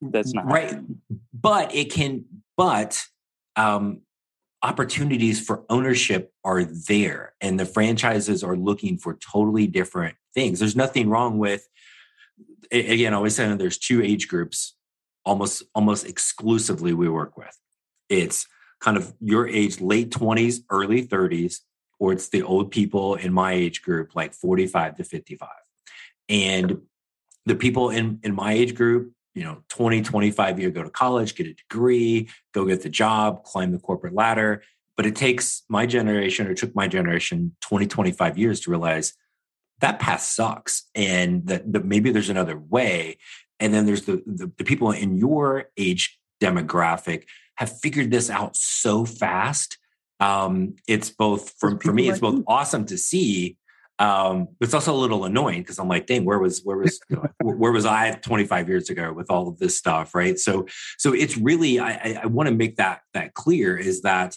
that's 0.01 0.33
not 0.35 0.47
right. 0.47 0.71
Happening. 0.71 1.01
But 1.33 1.75
it 1.75 1.93
can. 1.93 2.25
But 2.57 3.03
um, 3.57 4.03
opportunities 4.63 5.45
for 5.45 5.65
ownership 5.69 6.33
are 6.45 6.65
there, 6.65 7.35
and 7.41 7.59
the 7.59 7.67
franchises 7.67 8.43
are 8.43 8.57
looking 8.57 8.99
for 8.99 9.15
totally 9.15 9.67
different 9.67 10.17
things. 10.35 10.59
There's 10.59 10.77
nothing 10.77 11.09
wrong 11.09 11.39
with. 11.39 11.69
Again, 12.73 13.13
I 13.13 13.17
always 13.17 13.37
say 13.37 13.55
there's 13.55 13.79
two 13.79 14.03
age 14.03 14.27
groups 14.27 14.75
almost 15.25 15.63
almost 15.75 16.07
exclusively 16.07 16.93
we 16.93 17.09
work 17.09 17.37
with. 17.37 17.59
It's 18.09 18.47
kind 18.85 18.99
of 18.99 19.15
your 19.19 19.49
age, 19.49 19.81
late 19.81 20.11
20s, 20.11 20.59
early 20.69 21.07
30s, 21.07 21.61
or 21.99 22.13
it's 22.13 22.29
the 22.29 22.43
old 22.43 22.71
people 22.71 23.15
in 23.15 23.33
my 23.33 23.53
age 23.53 23.81
group, 23.81 24.15
like 24.15 24.35
45 24.35 24.97
to 24.97 25.05
55. 25.05 25.49
And 26.29 26.83
the 27.47 27.55
people 27.55 27.89
in, 27.89 28.21
in 28.23 28.35
my 28.35 28.53
age 28.53 28.75
group, 28.75 29.13
you 29.35 29.43
know, 29.43 29.63
20, 29.71 30.03
25 30.03 30.61
year 30.61 30.71
go 30.71 30.83
to 30.83 30.91
college, 30.91 31.35
get 31.35 31.47
a 31.47 31.55
degree, 31.55 32.29
go 32.53 32.67
get 32.67 32.83
the 32.83 32.91
job, 32.91 33.43
climb 33.45 33.73
the 33.73 33.79
corporate 33.79 34.15
ladder. 34.15 34.63
But 34.99 35.07
it 35.07 35.17
takes 35.17 35.63
my 35.69 35.87
generation, 35.87 36.47
or 36.47 36.55
took 36.55 36.75
my 36.75 36.87
generation 36.87 37.57
20, 37.63 37.87
25 37.87 38.37
years 38.37 38.61
to 38.61 38.71
realize 38.71 39.15
that 39.81 39.99
path 39.99 40.21
sucks 40.21 40.89
and 40.95 41.47
that, 41.47 41.73
that 41.73 41.87
maybe 41.87 42.13
there's 42.13 42.29
another 42.29 42.59
way. 42.59 43.17
And 43.59 43.73
then 43.73 43.87
there's 43.87 44.05
the, 44.05 44.23
the, 44.27 44.53
the 44.59 44.65
people 44.65 44.91
in 44.93 45.17
your 45.17 45.71
age 45.79 46.19
demographic 46.41 47.25
have 47.57 47.79
figured 47.81 48.11
this 48.11 48.31
out 48.31 48.57
so 48.57 49.05
fast. 49.05 49.79
Um, 50.21 50.77
it's 50.87 51.11
both 51.11 51.51
for, 51.59 51.79
for 51.81 51.93
me, 51.93 52.09
it's 52.09 52.21
both 52.21 52.43
awesome 52.47 52.85
to 52.87 52.99
see. 52.99 53.57
Um, 53.99 54.49
but 54.59 54.67
it's 54.67 54.75
also 54.75 54.93
a 54.93 54.97
little 54.97 55.25
annoying 55.25 55.61
because 55.61 55.79
I'm 55.79 55.89
like, 55.89 56.07
dang, 56.07 56.25
where 56.25 56.39
was 56.39 56.63
where 56.65 56.79
was 56.79 56.99
where 57.41 57.71
was 57.71 57.87
I 57.87 58.13
25 58.13 58.69
years 58.69 58.91
ago 58.91 59.13
with 59.13 59.31
all 59.31 59.49
of 59.49 59.59
this 59.59 59.77
stuff, 59.77 60.15
right? 60.15 60.39
So 60.39 60.67
so 60.99 61.13
it's 61.13 61.37
really 61.37 61.79
I, 61.79 61.91
I, 61.93 62.21
I 62.25 62.27
want 62.27 62.49
to 62.49 62.55
make 62.55 62.77
that 62.77 63.03
that 63.13 63.35
clear 63.35 63.77
is 63.77 64.03
that 64.03 64.37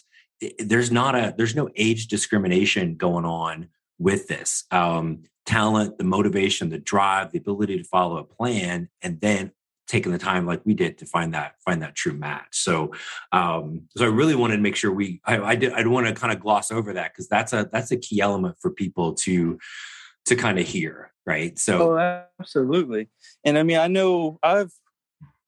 there's 0.58 0.92
not 0.92 1.16
a 1.16 1.34
there's 1.36 1.56
no 1.56 1.68
age 1.74 2.06
discrimination 2.06 2.94
going 2.94 3.24
on 3.24 3.68
with 3.98 4.28
this. 4.28 4.64
Um, 4.70 5.24
talent, 5.44 5.98
the 5.98 6.04
motivation, 6.04 6.68
the 6.68 6.78
drive, 6.78 7.32
the 7.32 7.38
ability 7.38 7.78
to 7.78 7.84
follow 7.84 8.18
a 8.18 8.24
plan, 8.24 8.88
and 9.02 9.20
then 9.20 9.50
taken 9.88 10.12
the 10.12 10.18
time 10.18 10.46
like 10.46 10.60
we 10.64 10.74
did 10.74 10.98
to 10.98 11.06
find 11.06 11.34
that 11.34 11.54
find 11.64 11.82
that 11.82 11.94
true 11.94 12.12
match. 12.12 12.48
So 12.52 12.92
um, 13.32 13.88
so 13.96 14.04
I 14.04 14.08
really 14.08 14.36
wanted 14.36 14.56
to 14.56 14.62
make 14.62 14.76
sure 14.76 14.92
we 14.92 15.20
I, 15.24 15.38
I 15.38 15.56
did 15.56 15.72
I 15.72 15.82
don't 15.82 15.92
want 15.92 16.06
to 16.06 16.14
kind 16.14 16.32
of 16.32 16.40
gloss 16.40 16.70
over 16.70 16.92
that 16.92 17.12
because 17.12 17.28
that's 17.28 17.52
a 17.52 17.68
that's 17.72 17.90
a 17.90 17.96
key 17.96 18.20
element 18.20 18.56
for 18.60 18.70
people 18.70 19.14
to 19.14 19.58
to 20.26 20.36
kind 20.36 20.58
of 20.58 20.66
hear, 20.66 21.10
right? 21.26 21.58
So 21.58 21.96
oh, 21.96 22.24
absolutely. 22.38 23.08
And 23.44 23.58
I 23.58 23.62
mean 23.62 23.78
I 23.78 23.88
know 23.88 24.38
I've 24.42 24.72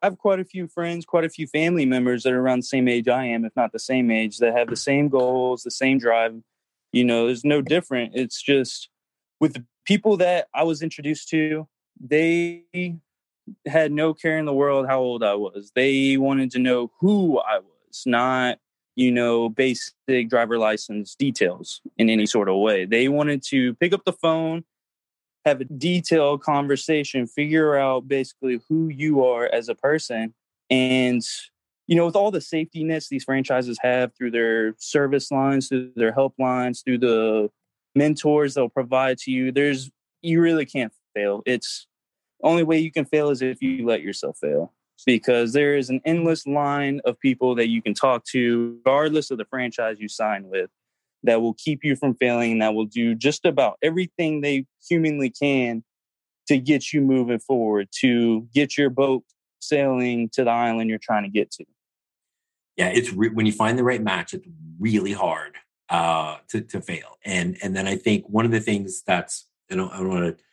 I 0.03 0.07
have 0.07 0.19
quite 0.19 0.41
a 0.41 0.45
few 0.45 0.67
friends, 0.67 1.05
quite 1.05 1.25
a 1.25 1.31
few 1.31 1.47
family 1.47 1.85
members 1.85 2.23
that 2.23 2.33
are 2.33 2.41
around 2.41 2.61
the 2.61 2.67
same 2.67 2.89
age 2.89 3.07
I 3.07 3.27
am, 3.27 3.45
if 3.45 3.55
not 3.55 3.73
the 3.73 3.79
same 3.79 4.11
age, 4.11 4.39
that 4.39 4.57
have 4.57 4.69
the 4.69 4.77
same 4.77 5.09
goals, 5.09 5.63
the 5.63 5.71
same 5.71 5.99
drive. 5.99 6.35
You 6.93 7.05
know, 7.05 7.27
there's 7.27 7.45
no 7.45 7.61
different. 7.61 8.13
It's 8.15 8.41
just 8.43 8.89
with 9.41 9.53
the 9.53 9.65
people 9.85 10.17
that 10.17 10.49
I 10.55 10.63
was 10.63 10.83
introduced 10.83 11.29
to, 11.31 11.69
they 12.01 12.65
had 13.67 13.93
no 13.93 14.15
care 14.15 14.39
in 14.39 14.47
the 14.47 14.55
world 14.55 14.87
how 14.87 15.01
old 15.01 15.23
I 15.23 15.35
was. 15.35 15.73
They 15.75 16.17
wanted 16.17 16.51
to 16.53 16.59
know 16.59 16.91
who 17.01 17.39
I 17.41 17.59
was, 17.59 18.03
not, 18.07 18.59
you 18.97 19.11
know, 19.11 19.49
basic 19.49 19.95
driver 20.29 20.59
license 20.59 21.15
details 21.15 21.81
in 21.99 22.11
any 22.11 22.27
sort 22.27 22.49
of 22.49 22.57
way. 22.57 22.85
They 22.85 23.09
wanted 23.09 23.43
to 23.45 23.75
pick 23.75 23.93
up 23.93 24.05
the 24.05 24.13
phone 24.13 24.65
have 25.45 25.61
a 25.61 25.65
detailed 25.65 26.43
conversation, 26.43 27.27
figure 27.27 27.77
out 27.77 28.07
basically 28.07 28.61
who 28.69 28.89
you 28.89 29.25
are 29.25 29.49
as 29.53 29.69
a 29.69 29.75
person. 29.75 30.35
And, 30.69 31.23
you 31.87 31.97
know, 31.97 32.07
with 32.07 32.17
all 32.17 32.31
the 32.31 32.41
safety 32.41 32.85
nets 32.85 33.09
these 33.09 33.25
franchises 33.25 33.79
have 33.83 34.15
through 34.15 34.33
their 34.33 34.75
service 34.79 35.31
lines, 35.31 35.69
through 35.69 35.93
their 35.97 36.13
helplines, 36.13 36.85
through 36.85 36.99
the 36.99 37.51
mentors 37.95 38.55
they'll 38.55 38.69
provide 38.69 39.19
to 39.19 39.31
you, 39.31 39.51
there's, 39.51 39.91
you 40.23 40.41
really 40.41 40.67
can't 40.67 40.93
fail. 41.15 41.43
It's 41.47 41.87
only 42.43 42.63
way 42.63 42.79
you 42.79 42.93
can 42.93 43.05
fail 43.05 43.31
is 43.31 43.43
if 43.43 43.63
you 43.63 43.87
let 43.87 44.03
yourself 44.03 44.39
fail 44.39 44.73
because 45.07 45.53
there 45.53 45.77
is 45.77 45.91
an 45.91 46.01
endless 46.05 46.47
line 46.47 47.01
of 47.05 47.19
people 47.21 47.55
that 47.55 47.69
you 47.69 47.81
can 47.81 47.95
talk 47.95 48.25
to, 48.27 48.77
regardless 48.85 49.31
of 49.31 49.39
the 49.39 49.45
franchise 49.47 49.97
you 49.99 50.09
sign 50.09 50.49
with 50.49 50.71
that 51.23 51.41
will 51.41 51.55
keep 51.55 51.85
you 51.85 51.97
from 51.97 52.15
failing, 52.15 52.59
that 52.59 52.75
will 52.75 52.87
do 52.87 53.15
just 53.15 53.45
about 53.45 53.79
everything 53.83 54.41
they 54.41 54.67
humanly 54.89 55.31
can 55.31 55.83
to 56.49 56.59
get 56.59 56.93
you 56.93 57.01
moving 57.01 57.39
forward, 57.39 57.89
to 58.01 58.47
get 58.53 58.77
your 58.77 58.91
boat 58.91 59.23
sailing 59.61 60.29
to 60.33 60.45
the 60.45 60.51
island 60.51 60.89
you're 60.89 60.99
trying 60.99 61.23
to 61.23 61.29
get 61.29 61.51
to. 61.51 61.65
Yeah, 62.77 62.89
it's 62.89 63.13
re- 63.13 63.29
when 63.29 63.47
you 63.47 63.53
find 63.53 63.79
the 63.79 63.85
right 63.85 64.03
match, 64.03 64.33
it's 64.33 64.47
really 64.79 65.13
hard 65.13 65.57
uh, 65.91 66.39
to 66.49 66.63
to 66.63 66.81
fail. 66.81 67.19
And 67.25 67.59
and 67.63 67.77
then 67.77 67.87
I 67.87 67.97
think 67.97 68.25
one 68.29 68.47
of 68.47 68.51
the 68.51 68.61
things 68.61 69.03
that's 69.03 69.47
I 69.71 69.77
don't 69.77 69.93
I 69.93 69.99
don't 69.99 70.09
want 70.09 70.39
to 70.39 70.45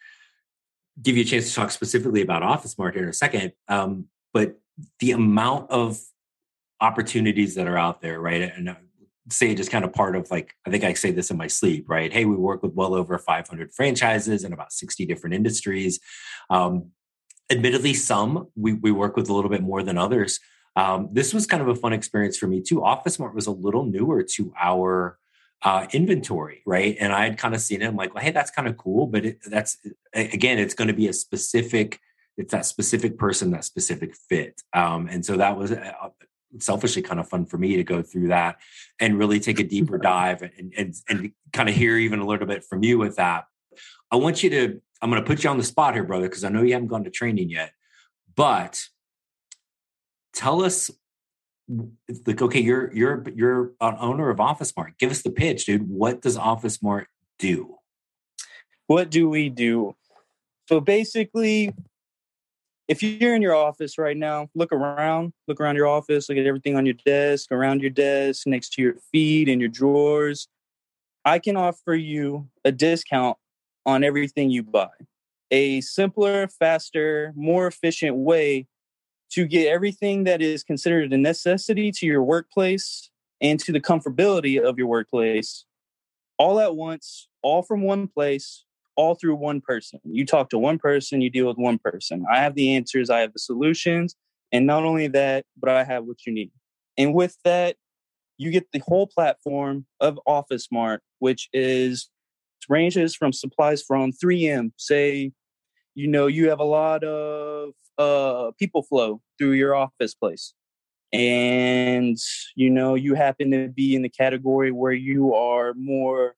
give 1.01 1.15
you 1.15 1.23
a 1.23 1.25
chance 1.25 1.49
to 1.49 1.55
talk 1.55 1.71
specifically 1.71 2.21
about 2.21 2.43
office 2.43 2.77
market 2.77 3.03
in 3.03 3.09
a 3.09 3.13
second, 3.13 3.53
um, 3.67 4.05
but 4.33 4.59
the 4.99 5.11
amount 5.11 5.69
of 5.71 5.99
opportunities 6.81 7.55
that 7.55 7.67
are 7.67 7.77
out 7.77 8.01
there, 8.01 8.19
right? 8.19 8.41
And 8.41 8.75
Sage 9.29 9.59
is 9.59 9.69
kind 9.69 9.83
of 9.83 9.93
part 9.93 10.15
of 10.15 10.29
like 10.31 10.53
I 10.65 10.69
think 10.69 10.83
I 10.83 10.93
say 10.93 11.11
this 11.11 11.31
in 11.31 11.37
my 11.37 11.47
sleep, 11.47 11.85
right? 11.89 12.11
Hey, 12.13 12.25
we 12.25 12.35
work 12.35 12.63
with 12.63 12.73
well 12.73 12.93
over 12.93 13.17
500 13.17 13.73
franchises 13.73 14.43
in 14.43 14.53
about 14.53 14.71
60 14.71 15.05
different 15.05 15.35
industries. 15.35 15.99
Um, 16.49 16.91
admittedly, 17.51 17.93
some 17.93 18.47
we 18.55 18.73
we 18.73 18.91
work 18.91 19.15
with 19.15 19.29
a 19.29 19.33
little 19.33 19.49
bit 19.49 19.63
more 19.63 19.83
than 19.83 19.97
others. 19.97 20.39
Um, 20.75 21.09
this 21.11 21.33
was 21.33 21.47
kind 21.47 21.61
of 21.61 21.67
a 21.67 21.75
fun 21.75 21.91
experience 21.91 22.37
for 22.37 22.47
me 22.47 22.61
too. 22.61 22.83
Office 22.83 23.17
Mart 23.17 23.33
was 23.33 23.47
a 23.47 23.51
little 23.51 23.83
newer 23.83 24.23
to 24.35 24.53
our 24.59 25.17
uh, 25.63 25.87
inventory, 25.91 26.61
right? 26.65 26.95
And 26.99 27.11
I 27.13 27.23
had 27.25 27.37
kind 27.37 27.55
of 27.55 27.61
seen 27.61 27.81
it. 27.81 27.87
I'm 27.87 27.95
like, 27.95 28.13
well, 28.13 28.23
hey, 28.23 28.31
that's 28.31 28.51
kind 28.51 28.67
of 28.67 28.77
cool, 28.77 29.07
but 29.07 29.25
it, 29.25 29.39
that's 29.45 29.77
again, 30.13 30.59
it's 30.59 30.73
going 30.73 30.87
to 30.87 30.93
be 30.93 31.07
a 31.07 31.13
specific. 31.13 31.99
It's 32.37 32.51
that 32.51 32.67
specific 32.67 33.17
person, 33.17 33.49
that 33.51 33.63
specific 33.63 34.15
fit, 34.15 34.61
um, 34.71 35.07
and 35.07 35.25
so 35.25 35.37
that 35.37 35.57
was 35.57 35.71
uh, 35.71 36.09
selfishly 36.59 37.01
kind 37.01 37.19
of 37.19 37.27
fun 37.27 37.45
for 37.45 37.57
me 37.57 37.75
to 37.77 37.83
go 37.83 38.01
through 38.01 38.29
that 38.29 38.57
and 38.99 39.17
really 39.17 39.39
take 39.39 39.59
a 39.59 39.63
deeper 39.63 39.97
dive 39.97 40.41
and, 40.41 40.73
and, 40.77 40.95
and 41.09 41.31
kind 41.53 41.69
of 41.69 41.75
hear 41.75 41.97
even 41.97 42.19
a 42.19 42.25
little 42.25 42.47
bit 42.47 42.63
from 42.63 42.83
you 42.83 42.97
with 42.97 43.15
that. 43.17 43.45
I 44.11 44.15
want 44.15 44.43
you 44.43 44.49
to, 44.51 44.81
I'm 45.01 45.09
going 45.09 45.21
to 45.21 45.27
put 45.27 45.43
you 45.43 45.49
on 45.49 45.57
the 45.57 45.63
spot 45.63 45.93
here, 45.93 46.03
brother, 46.03 46.29
because 46.29 46.43
I 46.43 46.49
know 46.49 46.61
you 46.61 46.73
haven't 46.73 46.87
gone 46.87 47.03
to 47.03 47.09
training 47.09 47.49
yet, 47.49 47.73
but 48.35 48.83
tell 50.33 50.63
us 50.63 50.89
like, 52.25 52.41
okay, 52.41 52.59
you're, 52.59 52.93
you're, 52.93 53.23
you're 53.35 53.71
an 53.81 53.95
owner 53.99 54.29
of 54.29 54.39
Office 54.39 54.73
Mart. 54.75 54.93
Give 54.97 55.11
us 55.11 55.21
the 55.21 55.31
pitch, 55.31 55.65
dude. 55.65 55.89
What 55.89 56.21
does 56.21 56.37
Office 56.37 56.81
Mart 56.81 57.07
do? 57.39 57.77
What 58.87 59.09
do 59.09 59.29
we 59.29 59.49
do? 59.49 59.95
So 60.69 60.79
basically, 60.79 61.73
if 62.87 63.03
you're 63.03 63.35
in 63.35 63.41
your 63.41 63.55
office 63.55 63.97
right 63.97 64.15
now, 64.15 64.49
look 64.55 64.71
around, 64.71 65.33
look 65.47 65.59
around 65.59 65.75
your 65.75 65.87
office, 65.87 66.29
look 66.29 66.37
at 66.37 66.45
everything 66.45 66.77
on 66.77 66.85
your 66.85 66.95
desk, 67.05 67.51
around 67.51 67.81
your 67.81 67.89
desk, 67.89 68.47
next 68.47 68.73
to 68.73 68.81
your 68.81 68.95
feet, 69.11 69.49
in 69.49 69.59
your 69.59 69.69
drawers. 69.69 70.47
I 71.25 71.39
can 71.39 71.57
offer 71.57 71.93
you 71.93 72.47
a 72.63 72.71
discount 72.71 73.37
on 73.85 74.03
everything 74.03 74.49
you 74.49 74.63
buy. 74.63 74.89
A 75.51 75.81
simpler, 75.81 76.47
faster, 76.47 77.33
more 77.35 77.67
efficient 77.67 78.15
way 78.15 78.67
to 79.31 79.45
get 79.45 79.67
everything 79.67 80.23
that 80.25 80.41
is 80.41 80.63
considered 80.63 81.11
a 81.11 81.17
necessity 81.17 81.91
to 81.91 82.05
your 82.05 82.23
workplace 82.23 83.09
and 83.41 83.59
to 83.59 83.71
the 83.71 83.81
comfortability 83.81 84.59
of 84.59 84.77
your 84.77 84.87
workplace 84.87 85.65
all 86.37 86.59
at 86.59 86.75
once, 86.75 87.27
all 87.41 87.63
from 87.63 87.81
one 87.81 88.07
place 88.07 88.65
all 88.97 89.15
through 89.15 89.35
one 89.35 89.61
person. 89.61 89.99
You 90.03 90.25
talk 90.25 90.49
to 90.49 90.57
one 90.57 90.79
person, 90.79 91.21
you 91.21 91.29
deal 91.29 91.47
with 91.47 91.57
one 91.57 91.77
person. 91.77 92.25
I 92.29 92.39
have 92.39 92.55
the 92.55 92.75
answers, 92.75 93.09
I 93.09 93.19
have 93.19 93.31
the 93.31 93.39
solutions. 93.39 94.15
And 94.51 94.65
not 94.65 94.83
only 94.83 95.07
that, 95.09 95.45
but 95.57 95.69
I 95.69 95.83
have 95.83 96.05
what 96.05 96.25
you 96.25 96.33
need. 96.33 96.51
And 96.97 97.13
with 97.13 97.37
that, 97.45 97.77
you 98.37 98.51
get 98.51 98.71
the 98.71 98.79
whole 98.79 99.07
platform 99.07 99.85
of 99.99 100.19
Office 100.25 100.67
Mart, 100.71 101.01
which 101.19 101.47
is 101.53 102.09
ranges 102.69 103.15
from 103.15 103.33
supplies 103.33 103.83
from 103.83 104.11
3M. 104.11 104.71
Say, 104.77 105.31
you 105.97 106.07
know, 106.07 106.27
you 106.27 106.47
have 106.49 106.59
a 106.59 106.63
lot 106.63 107.03
of 107.03 107.71
uh, 107.97 108.51
people 108.59 108.83
flow 108.83 109.19
through 109.39 109.53
your 109.53 109.73
office 109.73 110.13
place. 110.13 110.53
And, 111.11 112.15
you 112.55 112.69
know, 112.69 112.93
you 112.93 113.15
happen 113.15 113.49
to 113.49 113.69
be 113.69 113.95
in 113.95 114.03
the 114.03 114.09
category 114.09 114.71
where 114.71 114.93
you 114.93 115.33
are 115.33 115.73
more 115.73 116.35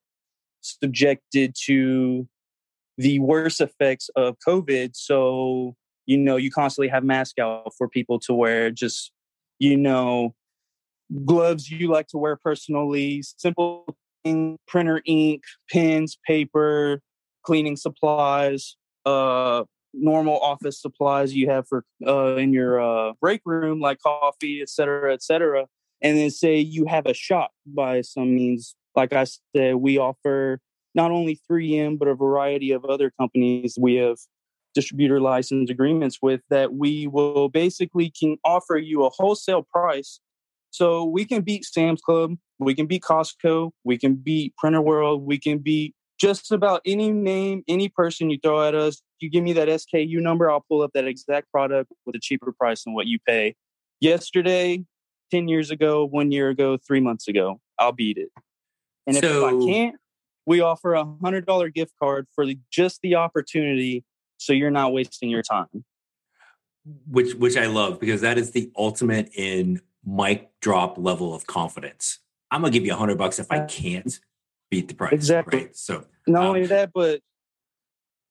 subjected 0.62 1.56
to 1.66 2.25
the 2.98 3.20
worst 3.20 3.60
effects 3.60 4.10
of 4.16 4.38
COVID. 4.48 4.92
So, 4.94 5.75
you 6.06 6.18
know, 6.18 6.38
you 6.38 6.51
constantly 6.51 6.88
have 6.88 7.04
masks 7.04 7.38
out 7.38 7.74
for 7.78 7.89
people 7.89 8.18
to 8.20 8.34
wear, 8.34 8.72
just, 8.72 9.12
you 9.60 9.75
know, 9.75 10.36
gloves 11.25 11.70
you 11.70 11.92
like 11.92 12.08
to 12.08 12.18
wear 12.18 12.38
personally, 12.38 13.24
simple 13.24 13.94
thing, 14.24 14.58
printer 14.70 15.01
ink, 15.06 15.44
pens, 15.70 16.18
paper, 16.25 17.01
cleaning 17.44 17.75
supplies, 17.75 18.78
uh, 19.10 19.63
normal 19.94 20.39
office 20.39 20.82
supplies 20.82 21.34
you 21.34 21.50
have 21.50 21.68
for 21.68 21.84
uh, 22.06 22.36
in 22.36 22.54
your 22.54 22.80
uh, 22.80 23.13
break 23.20 23.42
room, 23.46 23.80
like 23.80 24.00
coffee, 24.01 24.62
et 24.62 24.70
cetera, 24.70 25.13
et 25.13 25.24
cetera. 25.24 25.66
And 26.01 26.18
then 26.18 26.30
say 26.30 26.58
you 26.60 26.86
have 26.86 27.06
a 27.06 27.13
shop 27.13 27.51
by 27.66 28.01
some 28.01 28.36
means. 28.36 28.75
Like 28.96 29.13
I 29.13 29.25
said, 29.56 29.75
we 29.75 29.98
offer 29.98 30.60
not 30.96 31.12
only 31.12 31.39
3M, 31.50 32.00
but 32.00 32.08
a 32.08 32.16
variety 32.16 32.72
of 32.72 32.86
other 32.86 33.12
companies 33.20 33.78
we 33.80 33.96
have 33.96 34.18
distributor 34.74 35.20
license 35.20 35.70
agreements 35.70 36.20
with 36.22 36.42
that 36.50 36.74
we 36.74 37.08
will 37.08 37.50
basically 37.50 38.12
can 38.18 38.38
offer 38.46 38.78
you 38.78 39.06
a 39.06 39.10
wholesale 39.10 39.63
price. 39.63 40.20
So 40.72 41.04
we 41.04 41.25
can 41.25 41.42
beat 41.42 41.66
Sam's 41.66 42.01
Club, 42.01 42.36
we 42.60 42.75
can 42.75 42.86
beat 42.86 43.01
Costco, 43.01 43.72
we 43.84 43.98
can 43.98 44.16
beat 44.16 44.56
Printer 44.58 44.82
World, 44.82 45.24
we 45.25 45.39
can 45.39 45.58
beat 45.58 45.96
just 46.20 46.52
about 46.52 46.82
any 46.86 47.12
name, 47.12 47.64
any 47.68 47.90
person 47.90 48.30
you 48.30 48.38
throw 48.42 48.68
at 48.68 48.76
us. 48.76 49.02
You 49.20 49.30
give 49.30 49.44
me 49.44 49.54
that 49.54 49.68
SKU 49.68 50.20
number, 50.22 50.50
I'll 50.50 50.64
pull 50.68 50.82
up 50.82 50.92
that 50.94 51.06
exact 51.06 51.52
product 51.52 51.92
with 52.06 52.16
a 52.16 52.20
cheaper 52.20 52.52
price 52.52 52.84
than 52.84 52.94
what 52.94 53.08
you 53.08 53.20
pay. 53.26 53.56
Yesterday, 54.00 54.84
10 55.32 55.48
years 55.48 55.72
ago, 55.72 56.06
one 56.06 56.32
year 56.32 56.50
ago, 56.50 56.78
three 56.78 57.00
months 57.00 57.28
ago, 57.28 57.60
I'll 57.78 57.92
beat 57.92 58.18
it. 58.18 58.30
And 59.08 59.16
so, 59.16 59.48
if 59.48 59.54
I 59.54 59.66
can't, 59.66 59.96
we 60.50 60.62
offer 60.62 60.96
a 60.96 61.06
hundred 61.22 61.46
dollar 61.46 61.70
gift 61.70 61.94
card 62.02 62.28
for 62.34 62.46
the, 62.46 62.58
just 62.72 63.00
the 63.04 63.16
opportunity 63.16 64.04
so 64.38 64.52
you're 64.52 64.72
not 64.72 64.92
wasting 64.92 65.30
your 65.30 65.44
time 65.44 65.86
which 67.08 67.36
which 67.36 67.56
i 67.56 67.68
love 67.68 68.00
because 68.00 68.22
that 68.22 68.38
is 68.38 68.52
the 68.52 68.72
ultimate 68.76 69.30
in 69.36 69.80
mic 70.04 70.50
drop 70.60 70.98
level 70.98 71.36
of 71.36 71.46
confidence 71.46 72.20
i'm 72.50 72.62
gonna 72.62 72.72
give 72.72 72.86
you 72.86 72.94
a 72.94 72.96
hundred 72.96 73.18
bucks 73.18 73.38
if 73.38 73.46
i 73.52 73.60
uh, 73.60 73.68
can't 73.68 74.20
beat 74.70 74.88
the 74.88 74.94
price 74.94 75.14
exactly 75.14 75.60
right? 75.60 75.76
so 75.76 76.06
not 76.28 76.44
um, 76.44 76.48
only 76.50 76.66
that 76.66 76.92
but 76.94 77.22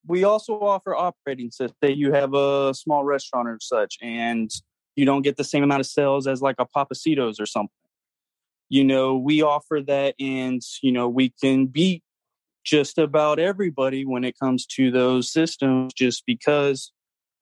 we 0.07 0.25
also 0.25 0.59
offer 0.59 0.95
operating 0.95 1.51
systems 1.51 1.77
that 1.83 1.97
you 1.97 2.13
have 2.13 2.33
a 2.35 2.73
small 2.75 3.05
restaurant 3.05 3.49
or 3.49 3.59
such 3.61 3.99
and 4.01 4.51
you 4.97 5.05
don't 5.05 5.23
get 5.23 5.37
the 5.37 5.45
same 5.45 5.63
amount 5.63 5.81
of 5.81 5.87
sales 5.87 6.27
as 6.27 6.41
like 6.41 6.57
a 6.59 6.67
Papasitos 6.67 7.41
or 7.41 7.47
something 7.47 7.71
you 8.69 8.85
know 8.85 9.17
we 9.17 9.43
offer 9.43 9.81
that 9.87 10.15
and 10.19 10.63
you 10.83 10.93
know 10.93 11.09
we 11.09 11.33
can 11.41 11.67
beat 11.67 12.03
just 12.65 12.99
about 12.99 13.39
everybody 13.39 14.05
when 14.05 14.25
it 14.25 14.39
comes 14.39 14.67
to 14.67 14.91
those 14.91 15.33
systems 15.33 15.93
just 15.95 16.25
because 16.27 16.93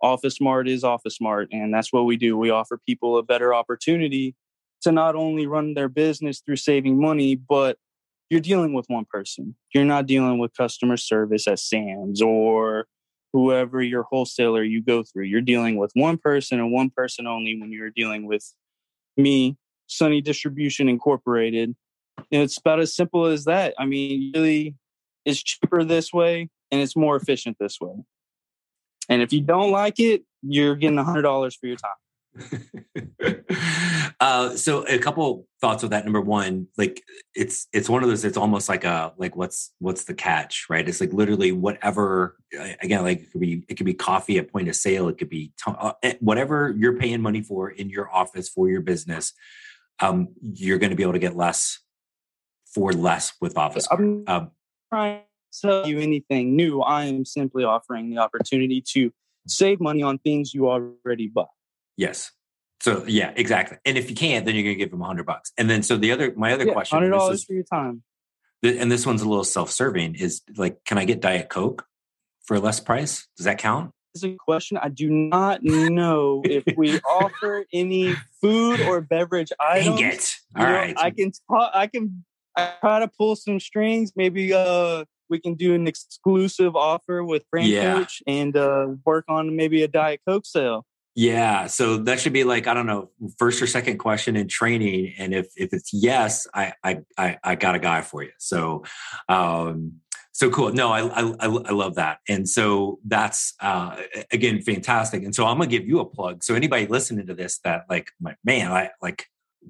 Office 0.03 0.41
Mart 0.41 0.69
is 0.69 0.85
Office 0.85 1.21
Mart, 1.21 1.49
and 1.53 1.73
that's 1.73 1.93
what 1.93 2.05
we 2.05 2.17
do. 2.17 2.37
We 2.37 2.51
offer 2.51 2.79
people 2.87 3.19
a 3.19 3.23
better 3.23 3.55
opportunity 3.55 4.35
to 4.83 4.93
not 4.93 5.17
only 5.17 5.47
run 5.47 5.75
their 5.75 5.89
business 5.89 6.41
through 6.41 6.57
saving 6.57 7.01
money, 7.01 7.35
but 7.35 7.79
you're 8.29 8.41
dealing 8.41 8.73
with 8.73 8.87
one 8.89 9.05
person. 9.05 9.55
You're 9.75 9.85
not 9.85 10.07
dealing 10.07 10.39
with 10.39 10.57
customer 10.57 10.97
service 10.97 11.47
at 11.47 11.59
Sam's 11.59 12.21
or 12.21 12.87
whoever 13.33 13.83
your 13.83 14.05
wholesaler 14.05 14.63
you 14.63 14.83
go 14.83 15.03
through. 15.03 15.25
You're 15.25 15.41
dealing 15.41 15.77
with 15.77 15.91
one 15.95 16.19
person 16.19 16.59
and 16.59 16.73
one 16.73 16.91
person 16.91 17.27
only 17.27 17.61
when 17.61 17.71
you're 17.71 17.91
dealing 17.91 18.27
with 18.27 18.53
me, 19.17 19.57
Sunny 19.87 20.21
Distribution 20.21 20.89
Incorporated. 20.89 21.75
And 22.33 22.43
it's 22.43 22.59
about 22.59 22.81
as 22.81 22.95
simple 22.95 23.27
as 23.27 23.45
that. 23.45 23.75
I 23.79 23.85
mean, 23.85 24.33
really, 24.35 24.75
it's 25.25 25.43
cheaper 25.43 25.85
this 25.85 26.13
way 26.13 26.49
and 26.71 26.81
it's 26.81 26.97
more 26.97 27.17
efficient 27.17 27.59
this 27.61 27.79
way. 27.81 27.95
And 29.09 29.23
if 29.23 29.33
you 29.33 29.41
don't 29.41 29.71
like 29.71 30.01
it, 30.01 30.23
you're 30.43 30.75
getting 30.75 30.99
$100 30.99 31.53
for 31.59 31.67
your 31.67 31.77
time. 31.77 31.91
uh, 34.21 34.57
so 34.57 34.83
a 34.85 34.99
couple 34.99 35.47
thoughts 35.61 35.83
with 35.83 35.91
that. 35.91 36.05
Number 36.05 36.21
one, 36.21 36.69
like 36.77 37.03
it's 37.35 37.67
it's 37.73 37.89
one 37.89 38.03
of 38.03 38.09
those. 38.09 38.25
It's 38.25 38.37
almost 38.37 38.69
like 38.69 38.85
a 38.85 39.13
like 39.17 39.37
what's 39.37 39.73
what's 39.79 40.05
the 40.05 40.15
catch, 40.15 40.67
right? 40.69 40.89
It's 40.89 41.01
like 41.01 41.13
literally 41.13 41.53
whatever. 41.53 42.37
Again, 42.83 43.03
like 43.03 43.23
it 43.23 43.33
could 43.33 43.41
be 43.41 43.65
it 43.69 43.77
could 43.77 43.87
be 43.87 43.95
coffee 43.95 44.39
at 44.39 44.53
point 44.53 44.69
of 44.69 44.77
sale. 44.77 45.09
It 45.09 45.19
could 45.19 45.31
be 45.31 45.53
t- 45.65 45.73
uh, 45.79 45.93
eh, 46.03 46.15
whatever 46.21 46.75
you're 46.77 46.99
paying 46.99 47.21
money 47.21 47.43
for 47.43 47.71
in 47.71 47.91
your 47.91 48.13
office 48.13 48.49
for 48.49 48.69
your 48.69 48.81
business. 48.81 49.33
Um, 50.01 50.29
you're 50.43 50.79
going 50.79 50.91
to 50.91 50.97
be 50.97 51.03
able 51.03 51.15
to 51.15 51.19
get 51.19 51.37
less 51.37 51.79
for 52.75 52.93
less 52.93 53.33
with 53.41 53.57
Office. 53.57 53.89
I'm 53.91 54.25
um, 54.27 54.51
trying 54.93 55.21
to 55.53 55.61
tell 55.61 55.89
you 55.89 55.99
anything 55.99 56.55
new. 56.55 56.83
I 56.83 57.05
am 57.05 57.25
simply 57.25 57.65
offering 57.65 58.11
the 58.11 58.19
opportunity 58.19 58.83
to 58.93 59.11
save 59.47 59.81
money 59.81 60.03
on 60.03 60.19
things 60.19 60.53
you 60.53 60.69
already 60.69 61.29
bought. 61.29 61.49
Yes. 61.97 62.33
So 62.81 63.05
yeah, 63.07 63.33
exactly. 63.35 63.79
And 63.85 63.97
if 63.97 64.11
you 64.11 64.17
can't, 64.17 64.45
then 64.45 64.55
you're 64.55 64.65
going 64.65 64.77
to 64.77 64.79
give 64.79 64.91
them 64.91 65.01
a 65.01 65.07
hundred 65.07 65.27
bucks. 65.27 65.53
And 65.57 65.69
then 65.71 65.83
so 65.83 65.97
the 65.97 66.13
other, 66.13 66.35
my 66.37 66.53
other 66.53 66.67
yeah, 66.67 66.73
question, 66.73 66.97
hundred 66.97 67.11
dollars 67.11 67.45
for 67.45 67.55
your 67.55 67.65
time. 67.65 68.03
And 68.63 68.91
this 68.91 69.07
one's 69.07 69.23
a 69.23 69.29
little 69.29 69.45
self-serving. 69.45 70.17
Is 70.17 70.43
like, 70.57 70.85
can 70.85 70.99
I 70.99 71.05
get 71.05 71.21
Diet 71.21 71.49
Coke 71.49 71.87
for 72.45 72.57
a 72.57 72.61
less 72.61 72.81
price? 72.81 73.27
Does 73.37 73.45
that 73.45 73.59
count? 73.59 73.93
Is 74.15 74.25
a 74.25 74.35
question. 74.35 74.79
I 74.79 74.89
do 74.89 75.11
not 75.11 75.63
know 75.63 76.43
if 76.45 76.65
we 76.77 76.99
offer 77.01 77.67
any 77.73 78.15
food 78.41 78.81
or 78.81 79.03
beverage 79.03 79.53
items. 79.61 80.01
Dang 80.01 80.11
it! 80.11 80.35
All 80.57 80.67
you 80.67 80.73
right. 80.73 80.97
know, 80.97 81.03
I 81.03 81.11
can 81.11 81.33
talk. 81.51 81.71
I 81.75 81.87
can 81.87 82.25
I 82.57 82.73
try 82.81 83.01
to 83.01 83.09
pull 83.09 83.37
some 83.37 83.61
strings. 83.61 84.13
Maybe 84.17 84.55
uh 84.55 85.05
we 85.29 85.39
can 85.39 85.55
do 85.55 85.75
an 85.75 85.87
exclusive 85.87 86.77
offer 86.77 87.25
with 87.25 87.45
Fran 87.51 87.67
yeah. 87.67 87.95
Coach 87.95 88.23
and 88.27 88.57
uh, 88.57 88.87
work 89.05 89.25
on 89.29 89.57
maybe 89.57 89.83
a 89.83 89.89
Diet 89.89 90.21
Coke 90.27 90.47
sale. 90.47 90.87
Yeah, 91.19 91.67
so 91.67 91.97
that 91.97 92.21
should 92.21 92.35
be 92.35 92.45
like 92.45 92.67
I 92.67 92.75
don't 92.75 92.87
know, 92.87 93.09
first 93.39 93.63
or 93.63 93.67
second 93.67 93.97
question 93.97 94.37
in 94.37 94.49
training, 94.49 95.15
and 95.17 95.33
if 95.33 95.47
if 95.57 95.73
it's 95.73 95.91
yes, 95.91 96.47
I 96.53 96.75
I 96.85 96.99
I, 97.17 97.39
I 97.43 97.55
got 97.55 97.75
a 97.75 97.79
guy 97.79 98.03
for 98.03 98.23
you. 98.23 98.33
So, 98.37 98.85
um, 99.27 99.95
so 100.33 100.51
cool. 100.51 100.75
No, 100.75 100.93
I 100.93 101.01
I 101.07 101.47
I 101.47 101.73
love 101.73 101.95
that, 101.95 102.19
and 102.29 102.47
so 102.47 102.99
that's 103.07 103.55
uh, 103.61 103.97
again 104.31 104.61
fantastic. 104.61 105.25
And 105.25 105.35
so 105.35 105.47
I'm 105.47 105.57
gonna 105.57 105.71
give 105.71 105.89
you 105.89 106.01
a 106.01 106.05
plug. 106.05 106.45
So 106.45 106.55
anybody 106.55 106.87
listening 106.87 107.27
to 107.29 107.35
this 107.35 107.61
that 107.61 107.87
like, 107.89 108.11
my 108.21 108.37
man, 108.45 108.71
I 108.71 108.91
like 109.01 109.27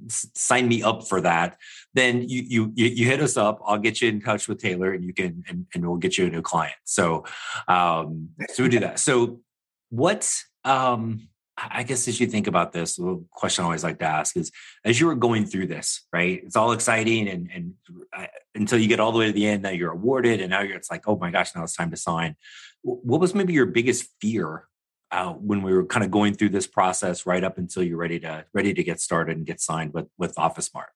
sign 0.08 0.68
me 0.68 0.82
up 0.82 1.08
for 1.08 1.22
that 1.22 1.56
then 1.94 2.28
you, 2.28 2.42
you 2.46 2.72
you 2.74 3.06
hit 3.06 3.18
us 3.18 3.38
up 3.38 3.58
i'll 3.64 3.78
get 3.78 4.02
you 4.02 4.10
in 4.10 4.20
touch 4.20 4.46
with 4.46 4.58
taylor 4.58 4.92
and 4.92 5.02
you 5.02 5.14
can 5.14 5.42
and, 5.48 5.64
and 5.74 5.86
we'll 5.86 5.96
get 5.96 6.18
you 6.18 6.26
a 6.26 6.28
new 6.28 6.42
client 6.42 6.76
so 6.84 7.24
um 7.66 8.28
so 8.52 8.62
we 8.62 8.68
do 8.68 8.78
that 8.78 8.98
so 8.98 9.40
what 9.88 10.30
um 10.64 11.28
I 11.58 11.84
guess 11.84 12.06
as 12.06 12.20
you 12.20 12.26
think 12.26 12.46
about 12.46 12.72
this, 12.72 12.96
the 12.96 13.25
question 13.30 13.62
I 13.62 13.66
always 13.66 13.84
like 13.84 13.98
to 14.00 14.04
ask 14.04 14.36
is, 14.36 14.52
as 14.84 15.00
you 15.00 15.06
were 15.06 15.14
going 15.14 15.46
through 15.46 15.68
this, 15.68 16.06
right? 16.12 16.42
It's 16.44 16.56
all 16.56 16.72
exciting, 16.72 17.28
and 17.28 17.50
and 17.52 17.75
uh, 18.12 18.26
until 18.54 18.78
you 18.78 18.88
get 18.88 19.00
all 19.00 19.10
the 19.10 19.18
way 19.18 19.26
to 19.26 19.32
the 19.32 19.46
end, 19.46 19.64
that 19.64 19.76
you're 19.76 19.92
awarded, 19.92 20.40
and 20.42 20.50
now 20.50 20.60
you're 20.60 20.76
it's 20.76 20.90
like, 20.90 21.08
oh 21.08 21.16
my 21.16 21.30
gosh, 21.30 21.54
now 21.54 21.62
it's 21.62 21.75
time 21.75 21.90
to 21.92 21.96
sign. 21.96 22.36
What 22.82 23.21
was 23.21 23.34
maybe 23.34 23.54
your 23.54 23.66
biggest 23.66 24.08
fear 24.21 24.69
uh, 25.10 25.32
when 25.32 25.62
we 25.62 25.73
were 25.73 25.86
kind 25.86 26.04
of 26.04 26.10
going 26.10 26.34
through 26.34 26.50
this 26.50 26.66
process, 26.66 27.25
right 27.25 27.42
up 27.42 27.56
until 27.56 27.82
you're 27.82 27.97
ready 27.97 28.21
to 28.21 28.45
ready 28.52 28.75
to 28.75 28.84
get 28.84 29.00
started 29.00 29.38
and 29.38 29.47
get 29.47 29.60
signed 29.60 29.95
with 29.95 30.08
with 30.19 30.38
Office 30.38 30.73
Mart? 30.75 30.90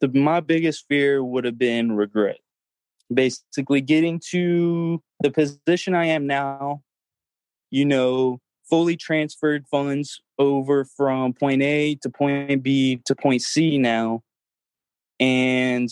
The, 0.00 0.08
my 0.08 0.38
biggest 0.38 0.84
fear 0.88 1.22
would 1.24 1.44
have 1.44 1.58
been 1.58 1.92
regret. 1.96 2.38
Basically, 3.12 3.80
getting 3.80 4.20
to 4.30 5.02
the 5.20 5.30
position 5.30 5.94
I 5.94 6.06
am 6.06 6.28
now, 6.28 6.82
you 7.70 7.84
know, 7.84 8.40
fully 8.68 8.96
transferred 8.96 9.66
funds 9.70 10.20
over 10.38 10.84
from 10.84 11.32
point 11.32 11.62
A 11.62 11.96
to 11.96 12.10
point 12.10 12.62
B 12.62 13.00
to 13.04 13.14
point 13.14 13.42
C 13.42 13.78
now. 13.78 14.22
And 15.20 15.88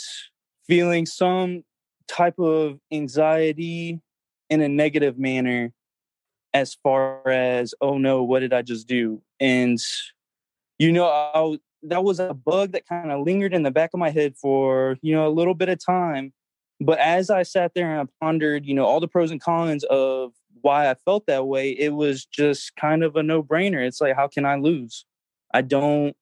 feeling 0.66 1.06
some 1.06 1.64
type 2.08 2.38
of 2.38 2.78
anxiety 2.92 4.00
in 4.50 4.60
a 4.60 4.68
negative 4.68 5.18
manner 5.18 5.72
as 6.54 6.74
far 6.82 7.26
as 7.28 7.74
oh 7.80 7.96
no 7.96 8.22
what 8.22 8.40
did 8.40 8.52
i 8.52 8.62
just 8.62 8.86
do? 8.86 9.22
And 9.40 9.78
you 10.78 10.92
know 10.92 11.06
I, 11.06 11.58
that 11.84 12.04
was 12.04 12.20
a 12.20 12.34
bug 12.34 12.72
that 12.72 12.86
kind 12.86 13.10
of 13.10 13.24
lingered 13.24 13.54
in 13.54 13.62
the 13.62 13.70
back 13.70 13.90
of 13.94 14.00
my 14.00 14.10
head 14.10 14.36
for 14.36 14.98
you 15.02 15.14
know 15.14 15.26
a 15.26 15.30
little 15.30 15.54
bit 15.54 15.68
of 15.68 15.84
time. 15.84 16.32
But 16.80 16.98
as 16.98 17.30
i 17.30 17.42
sat 17.44 17.72
there 17.74 17.90
and 17.90 18.08
I 18.08 18.12
pondered 18.24 18.66
you 18.66 18.74
know 18.74 18.84
all 18.84 19.00
the 19.00 19.08
pros 19.08 19.30
and 19.30 19.40
cons 19.40 19.84
of 19.84 20.32
why 20.62 20.90
I 20.90 20.94
felt 20.94 21.26
that 21.26 21.46
way, 21.46 21.70
it 21.70 21.90
was 21.90 22.24
just 22.24 22.74
kind 22.76 23.04
of 23.04 23.16
a 23.16 23.22
no 23.22 23.42
brainer. 23.42 23.86
It's 23.86 24.00
like, 24.00 24.16
how 24.16 24.28
can 24.28 24.44
I 24.44 24.56
lose? 24.56 25.04
I 25.52 25.60
don't, 25.62 26.16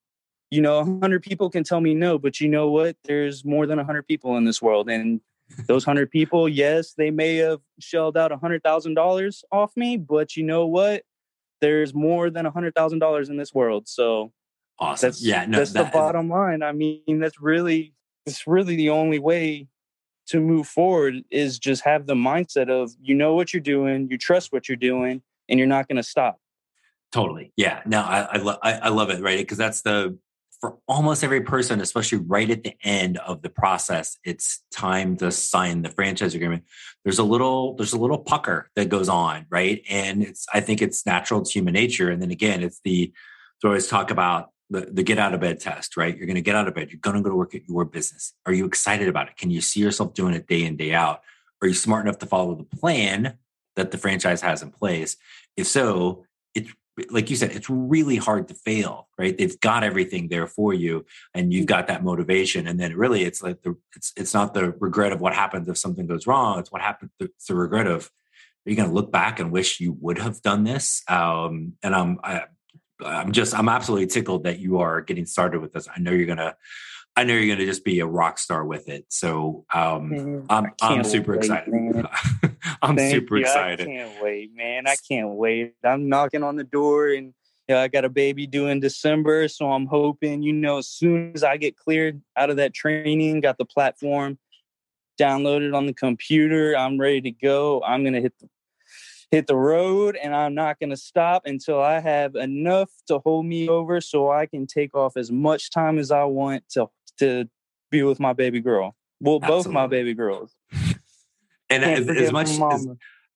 you 0.50 0.60
know, 0.60 0.78
100 0.80 1.22
people 1.22 1.48
can 1.48 1.62
tell 1.62 1.80
me 1.80 1.94
no, 1.94 2.18
but 2.18 2.40
you 2.40 2.48
know 2.48 2.70
what? 2.70 2.96
There's 3.04 3.44
more 3.44 3.66
than 3.66 3.76
100 3.78 4.06
people 4.08 4.36
in 4.36 4.44
this 4.44 4.60
world. 4.60 4.90
And 4.90 5.20
those 5.66 5.86
100 5.86 6.10
people, 6.10 6.48
yes, 6.48 6.94
they 6.94 7.10
may 7.10 7.36
have 7.36 7.60
shelled 7.78 8.16
out 8.16 8.32
$100,000 8.32 9.42
off 9.52 9.76
me, 9.76 9.96
but 9.96 10.36
you 10.36 10.42
know 10.42 10.66
what? 10.66 11.04
There's 11.60 11.94
more 11.94 12.30
than 12.30 12.46
$100,000 12.46 13.30
in 13.30 13.36
this 13.36 13.54
world. 13.54 13.88
So 13.88 14.32
awesome. 14.78 15.06
That's, 15.06 15.22
yeah, 15.22 15.46
no, 15.46 15.58
that's 15.58 15.72
that, 15.72 15.92
the 15.92 15.98
bottom 15.98 16.28
line. 16.28 16.62
I 16.62 16.72
mean, 16.72 17.20
that's 17.20 17.40
really, 17.40 17.94
it's 18.26 18.46
really 18.46 18.76
the 18.76 18.90
only 18.90 19.18
way 19.18 19.68
to 20.30 20.40
move 20.40 20.66
forward 20.66 21.22
is 21.30 21.58
just 21.58 21.84
have 21.84 22.06
the 22.06 22.14
mindset 22.14 22.68
of 22.68 22.92
you 23.00 23.14
know 23.14 23.34
what 23.34 23.52
you're 23.52 23.60
doing, 23.60 24.08
you 24.10 24.18
trust 24.18 24.52
what 24.52 24.68
you're 24.68 24.76
doing, 24.76 25.22
and 25.48 25.58
you're 25.58 25.68
not 25.68 25.88
going 25.88 25.96
to 25.96 26.02
stop. 26.02 26.38
Totally. 27.12 27.52
Yeah. 27.56 27.82
No, 27.86 28.00
I 28.00 28.20
I, 28.20 28.36
lo- 28.36 28.58
I, 28.62 28.72
I 28.74 28.88
love 28.88 29.10
it. 29.10 29.20
Right. 29.20 29.38
Because 29.38 29.58
that's 29.58 29.82
the 29.82 30.18
for 30.60 30.76
almost 30.86 31.24
every 31.24 31.40
person, 31.40 31.80
especially 31.80 32.18
right 32.18 32.50
at 32.50 32.62
the 32.62 32.74
end 32.84 33.16
of 33.18 33.40
the 33.40 33.48
process, 33.48 34.18
it's 34.24 34.62
time 34.70 35.16
to 35.16 35.32
sign 35.32 35.80
the 35.82 35.88
franchise 35.88 36.34
agreement. 36.34 36.64
There's 37.02 37.18
a 37.18 37.24
little, 37.24 37.74
there's 37.76 37.94
a 37.94 37.98
little 37.98 38.18
pucker 38.18 38.70
that 38.76 38.90
goes 38.90 39.08
on, 39.08 39.46
right? 39.48 39.82
And 39.88 40.22
it's, 40.22 40.46
I 40.52 40.60
think 40.60 40.82
it's 40.82 41.06
natural, 41.06 41.40
it's 41.40 41.50
human 41.50 41.72
nature. 41.72 42.10
And 42.10 42.20
then 42.20 42.30
again, 42.30 42.62
it's 42.62 42.80
the, 42.84 43.10
I 43.64 43.66
always 43.66 43.88
talk 43.88 44.10
about 44.10 44.50
the, 44.70 44.88
the 44.92 45.02
get 45.02 45.18
out 45.18 45.34
of 45.34 45.40
bed 45.40 45.60
test, 45.60 45.96
right? 45.96 46.16
You're 46.16 46.26
going 46.26 46.36
to 46.36 46.40
get 46.40 46.54
out 46.54 46.68
of 46.68 46.74
bed. 46.74 46.90
You're 46.90 47.00
going 47.00 47.16
to 47.16 47.22
go 47.22 47.28
to 47.28 47.36
work 47.36 47.54
at 47.54 47.68
your 47.68 47.84
business. 47.84 48.34
Are 48.46 48.52
you 48.52 48.64
excited 48.64 49.08
about 49.08 49.28
it? 49.28 49.36
Can 49.36 49.50
you 49.50 49.60
see 49.60 49.80
yourself 49.80 50.14
doing 50.14 50.34
it 50.34 50.46
day 50.46 50.62
in, 50.64 50.76
day 50.76 50.94
out? 50.94 51.22
Are 51.60 51.68
you 51.68 51.74
smart 51.74 52.06
enough 52.06 52.18
to 52.18 52.26
follow 52.26 52.54
the 52.54 52.76
plan 52.76 53.36
that 53.76 53.90
the 53.90 53.98
franchise 53.98 54.40
has 54.40 54.62
in 54.62 54.70
place? 54.70 55.16
If 55.56 55.66
so, 55.66 56.24
it's 56.54 56.72
like 57.10 57.30
you 57.30 57.36
said, 57.36 57.52
it's 57.52 57.70
really 57.70 58.16
hard 58.16 58.48
to 58.48 58.54
fail, 58.54 59.08
right? 59.18 59.36
They've 59.36 59.58
got 59.60 59.84
everything 59.84 60.28
there 60.28 60.46
for 60.46 60.74
you 60.74 61.06
and 61.34 61.52
you've 61.52 61.66
got 61.66 61.86
that 61.86 62.04
motivation. 62.04 62.66
And 62.66 62.78
then 62.78 62.96
really 62.96 63.22
it's 63.22 63.42
like 63.42 63.62
the, 63.62 63.76
it's, 63.96 64.12
it's 64.16 64.34
not 64.34 64.54
the 64.54 64.72
regret 64.72 65.12
of 65.12 65.20
what 65.20 65.34
happens 65.34 65.68
if 65.68 65.78
something 65.78 66.06
goes 66.06 66.26
wrong. 66.26 66.58
It's 66.58 66.70
what 66.70 66.82
happens. 66.82 67.12
It's 67.18 67.46
the 67.46 67.54
regret 67.54 67.86
of, 67.86 68.10
are 68.66 68.70
you 68.70 68.76
going 68.76 68.88
to 68.88 68.94
look 68.94 69.10
back 69.10 69.40
and 69.40 69.50
wish 69.50 69.80
you 69.80 69.96
would 70.00 70.18
have 70.18 70.42
done 70.42 70.64
this? 70.64 71.02
Um, 71.08 71.74
and 71.82 71.94
I'm, 71.94 72.18
I, 72.22 72.42
I'm 73.04 73.32
just 73.32 73.54
I'm 73.54 73.68
absolutely 73.68 74.06
tickled 74.06 74.44
that 74.44 74.58
you 74.58 74.80
are 74.80 75.00
getting 75.00 75.26
started 75.26 75.60
with 75.60 75.72
this. 75.72 75.88
I 75.94 76.00
know 76.00 76.12
you're 76.12 76.26
gonna 76.26 76.56
I 77.16 77.24
know 77.24 77.34
you're 77.34 77.54
gonna 77.54 77.66
just 77.66 77.84
be 77.84 78.00
a 78.00 78.06
rock 78.06 78.38
star 78.38 78.64
with 78.64 78.88
it. 78.88 79.06
So 79.08 79.64
um, 79.74 80.46
I'm 80.48 80.72
I'm 80.80 81.04
super 81.04 81.32
wait, 81.32 81.40
excited. 81.40 81.72
I'm 82.82 82.96
Thank 82.96 83.14
super 83.14 83.36
you. 83.36 83.42
excited. 83.42 83.88
I 83.88 83.90
can't 83.90 84.22
wait, 84.22 84.54
man. 84.54 84.86
I 84.86 84.96
can't 85.08 85.30
wait. 85.30 85.74
I'm 85.84 86.08
knocking 86.08 86.42
on 86.42 86.56
the 86.56 86.64
door 86.64 87.08
and 87.08 87.34
yeah, 87.68 87.82
I 87.82 87.88
got 87.88 88.04
a 88.04 88.08
baby 88.08 88.48
due 88.48 88.66
in 88.66 88.80
December, 88.80 89.46
so 89.46 89.70
I'm 89.70 89.86
hoping, 89.86 90.42
you 90.42 90.52
know, 90.52 90.78
as 90.78 90.88
soon 90.88 91.30
as 91.36 91.44
I 91.44 91.56
get 91.56 91.76
cleared 91.76 92.20
out 92.36 92.50
of 92.50 92.56
that 92.56 92.74
training, 92.74 93.40
got 93.42 93.58
the 93.58 93.64
platform 93.64 94.38
downloaded 95.20 95.76
on 95.76 95.86
the 95.86 95.92
computer, 95.92 96.76
I'm 96.76 96.98
ready 96.98 97.20
to 97.20 97.30
go. 97.30 97.82
I'm 97.82 98.02
gonna 98.02 98.20
hit 98.20 98.32
the 98.40 98.48
hit 99.30 99.46
the 99.46 99.56
road 99.56 100.16
and 100.20 100.34
I'm 100.34 100.54
not 100.54 100.78
going 100.80 100.90
to 100.90 100.96
stop 100.96 101.42
until 101.46 101.80
I 101.80 102.00
have 102.00 102.34
enough 102.34 102.90
to 103.06 103.20
hold 103.20 103.46
me 103.46 103.68
over 103.68 104.00
so 104.00 104.30
I 104.30 104.46
can 104.46 104.66
take 104.66 104.94
off 104.94 105.16
as 105.16 105.30
much 105.30 105.70
time 105.70 105.98
as 105.98 106.10
I 106.10 106.24
want 106.24 106.64
to 106.70 106.88
to 107.18 107.48
be 107.90 108.02
with 108.02 108.18
my 108.18 108.32
baby 108.32 108.60
girl. 108.60 108.96
Well, 109.20 109.38
Absolutely. 109.42 109.64
both 109.64 109.72
my 109.72 109.86
baby 109.86 110.14
girls. 110.14 110.54
And 111.68 111.84
as, 111.84 112.08
as 112.08 112.32
much 112.32 112.48
as, 112.48 112.88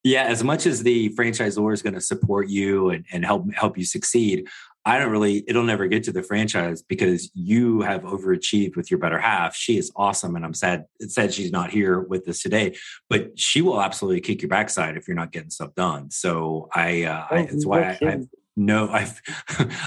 Yeah, 0.02 0.24
as 0.24 0.42
much 0.42 0.66
as 0.66 0.82
the 0.82 1.10
franchisor 1.10 1.72
is 1.72 1.82
going 1.82 1.94
to 1.94 2.00
support 2.00 2.48
you 2.48 2.90
and, 2.90 3.04
and 3.12 3.24
help 3.24 3.52
help 3.54 3.78
you 3.78 3.84
succeed, 3.84 4.48
I 4.86 4.98
don't 4.98 5.10
really, 5.10 5.44
it'll 5.48 5.64
never 5.64 5.86
get 5.86 6.04
to 6.04 6.12
the 6.12 6.22
franchise 6.22 6.82
because 6.82 7.30
you 7.34 7.80
have 7.80 8.02
overachieved 8.02 8.76
with 8.76 8.90
your 8.90 8.98
better 8.98 9.18
half. 9.18 9.56
She 9.56 9.78
is 9.78 9.90
awesome. 9.96 10.36
And 10.36 10.44
I'm 10.44 10.54
sad, 10.54 10.84
it 11.00 11.10
said 11.10 11.32
she's 11.32 11.52
not 11.52 11.70
here 11.70 12.00
with 12.00 12.28
us 12.28 12.42
today, 12.42 12.76
but 13.08 13.38
she 13.38 13.62
will 13.62 13.80
absolutely 13.80 14.20
kick 14.20 14.42
your 14.42 14.50
backside 14.50 14.96
if 14.96 15.08
you're 15.08 15.16
not 15.16 15.32
getting 15.32 15.50
stuff 15.50 15.74
done. 15.74 16.10
So 16.10 16.68
I, 16.74 17.04
uh, 17.04 17.26
oh, 17.30 17.36
I 17.36 17.40
it's 17.40 17.64
why 17.64 17.82
I, 17.82 17.98
I've, 18.06 18.26
no, 18.56 18.88
I've 18.92 19.20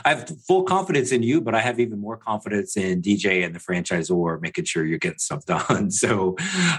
I 0.03 0.09
have 0.09 0.31
full 0.47 0.63
confidence 0.63 1.11
in 1.11 1.23
you, 1.23 1.41
but 1.41 1.55
I 1.55 1.61
have 1.61 1.79
even 1.79 1.99
more 1.99 2.17
confidence 2.17 2.75
in 2.75 3.01
DJ 3.01 3.45
and 3.45 3.55
the 3.55 3.59
franchisor 3.59 4.41
making 4.41 4.65
sure 4.65 4.83
you're 4.83 4.99
getting 4.99 5.19
stuff 5.19 5.45
done. 5.45 5.91
So, 5.97 6.35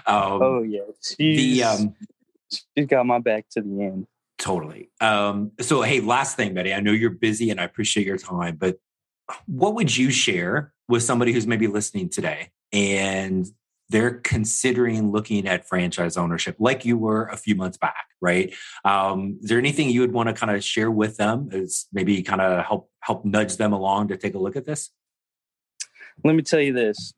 um, 0.06 0.42
oh 0.42 0.62
yeah, 0.62 0.80
she's, 1.02 1.58
the 1.58 1.64
um, 1.64 1.94
she's 2.50 2.86
got 2.86 3.06
my 3.06 3.18
back 3.18 3.46
to 3.50 3.60
the 3.60 3.82
end. 3.82 4.06
Totally. 4.38 4.90
Um, 5.00 5.52
so, 5.60 5.82
hey, 5.82 6.00
last 6.00 6.36
thing, 6.36 6.54
Betty, 6.54 6.72
I 6.72 6.80
know 6.80 6.92
you're 6.92 7.10
busy 7.10 7.50
and 7.50 7.60
I 7.60 7.64
appreciate 7.64 8.06
your 8.06 8.18
time, 8.18 8.56
but 8.56 8.78
what 9.46 9.74
would 9.74 9.94
you 9.94 10.10
share 10.10 10.72
with 10.88 11.02
somebody 11.02 11.32
who's 11.32 11.46
maybe 11.46 11.66
listening 11.66 12.08
today 12.08 12.50
and 12.72 13.46
they're 13.90 14.18
considering 14.20 15.10
looking 15.10 15.48
at 15.48 15.66
franchise 15.66 16.16
ownership 16.16 16.56
like 16.58 16.84
you 16.84 16.96
were 16.96 17.26
a 17.26 17.36
few 17.36 17.54
months 17.54 17.78
back, 17.78 18.06
right? 18.20 18.54
Um, 18.84 19.38
is 19.42 19.48
there 19.48 19.58
anything 19.58 19.90
you 19.90 20.02
would 20.02 20.12
want 20.12 20.28
to 20.28 20.34
kind 20.34 20.54
of 20.54 20.62
share 20.62 20.90
with 20.90 21.16
them 21.16 21.48
as 21.52 21.86
maybe 21.92 22.22
kind 22.22 22.40
of 22.40 22.64
help 22.64 22.90
help 23.00 23.24
nudge 23.24 23.56
them 23.56 23.72
along 23.72 24.08
to 24.08 24.16
take 24.16 24.34
a 24.34 24.38
look 24.38 24.56
at 24.56 24.66
this? 24.66 24.90
Let 26.22 26.34
me 26.34 26.42
tell 26.42 26.60
you 26.60 26.72
this. 26.72 27.14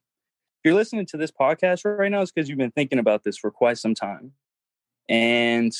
If 0.62 0.68
you're 0.68 0.74
listening 0.74 1.06
to 1.06 1.16
this 1.16 1.32
podcast 1.32 1.84
right 1.84 2.10
now, 2.10 2.22
it's 2.22 2.30
because 2.30 2.48
you've 2.48 2.58
been 2.58 2.70
thinking 2.70 2.98
about 2.98 3.24
this 3.24 3.36
for 3.36 3.50
quite 3.50 3.78
some 3.78 3.94
time. 3.94 4.32
And 5.08 5.72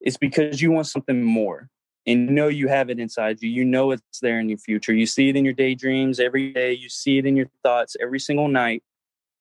it's 0.00 0.16
because 0.16 0.60
you 0.60 0.70
want 0.70 0.86
something 0.86 1.22
more 1.22 1.68
and 2.06 2.28
you 2.28 2.34
know 2.34 2.48
you 2.48 2.68
have 2.68 2.88
it 2.88 3.00
inside 3.00 3.42
you. 3.42 3.50
You 3.50 3.64
know 3.64 3.90
it's 3.90 4.20
there 4.20 4.38
in 4.38 4.48
your 4.48 4.58
future. 4.58 4.94
You 4.94 5.06
see 5.06 5.28
it 5.28 5.36
in 5.36 5.44
your 5.44 5.54
daydreams 5.54 6.20
every 6.20 6.52
day. 6.52 6.72
You 6.72 6.88
see 6.88 7.18
it 7.18 7.26
in 7.26 7.36
your 7.36 7.48
thoughts 7.62 7.96
every 8.00 8.20
single 8.20 8.48
night. 8.48 8.82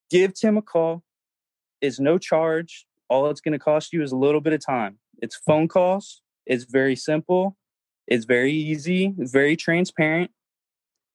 Give 0.10 0.34
Tim 0.34 0.58
a 0.58 0.62
call. 0.62 1.04
It's 1.82 2.00
no 2.00 2.18
charge. 2.18 2.86
All 3.08 3.30
it's 3.30 3.42
going 3.42 3.52
to 3.52 3.60
cost 3.60 3.94
you 3.94 4.02
is 4.02 4.12
a 4.12 4.18
little 4.18 4.42
bit 4.42 4.54
of 4.54 4.66
time. 4.66 4.98
It's 5.22 5.36
phone 5.36 5.68
calls. 5.68 6.22
It's 6.46 6.64
very 6.64 6.96
simple. 6.96 7.56
It's 8.08 8.26
very 8.26 8.54
easy. 8.54 9.14
It's 9.18 9.32
very 9.32 9.56
transparent. 9.56 10.32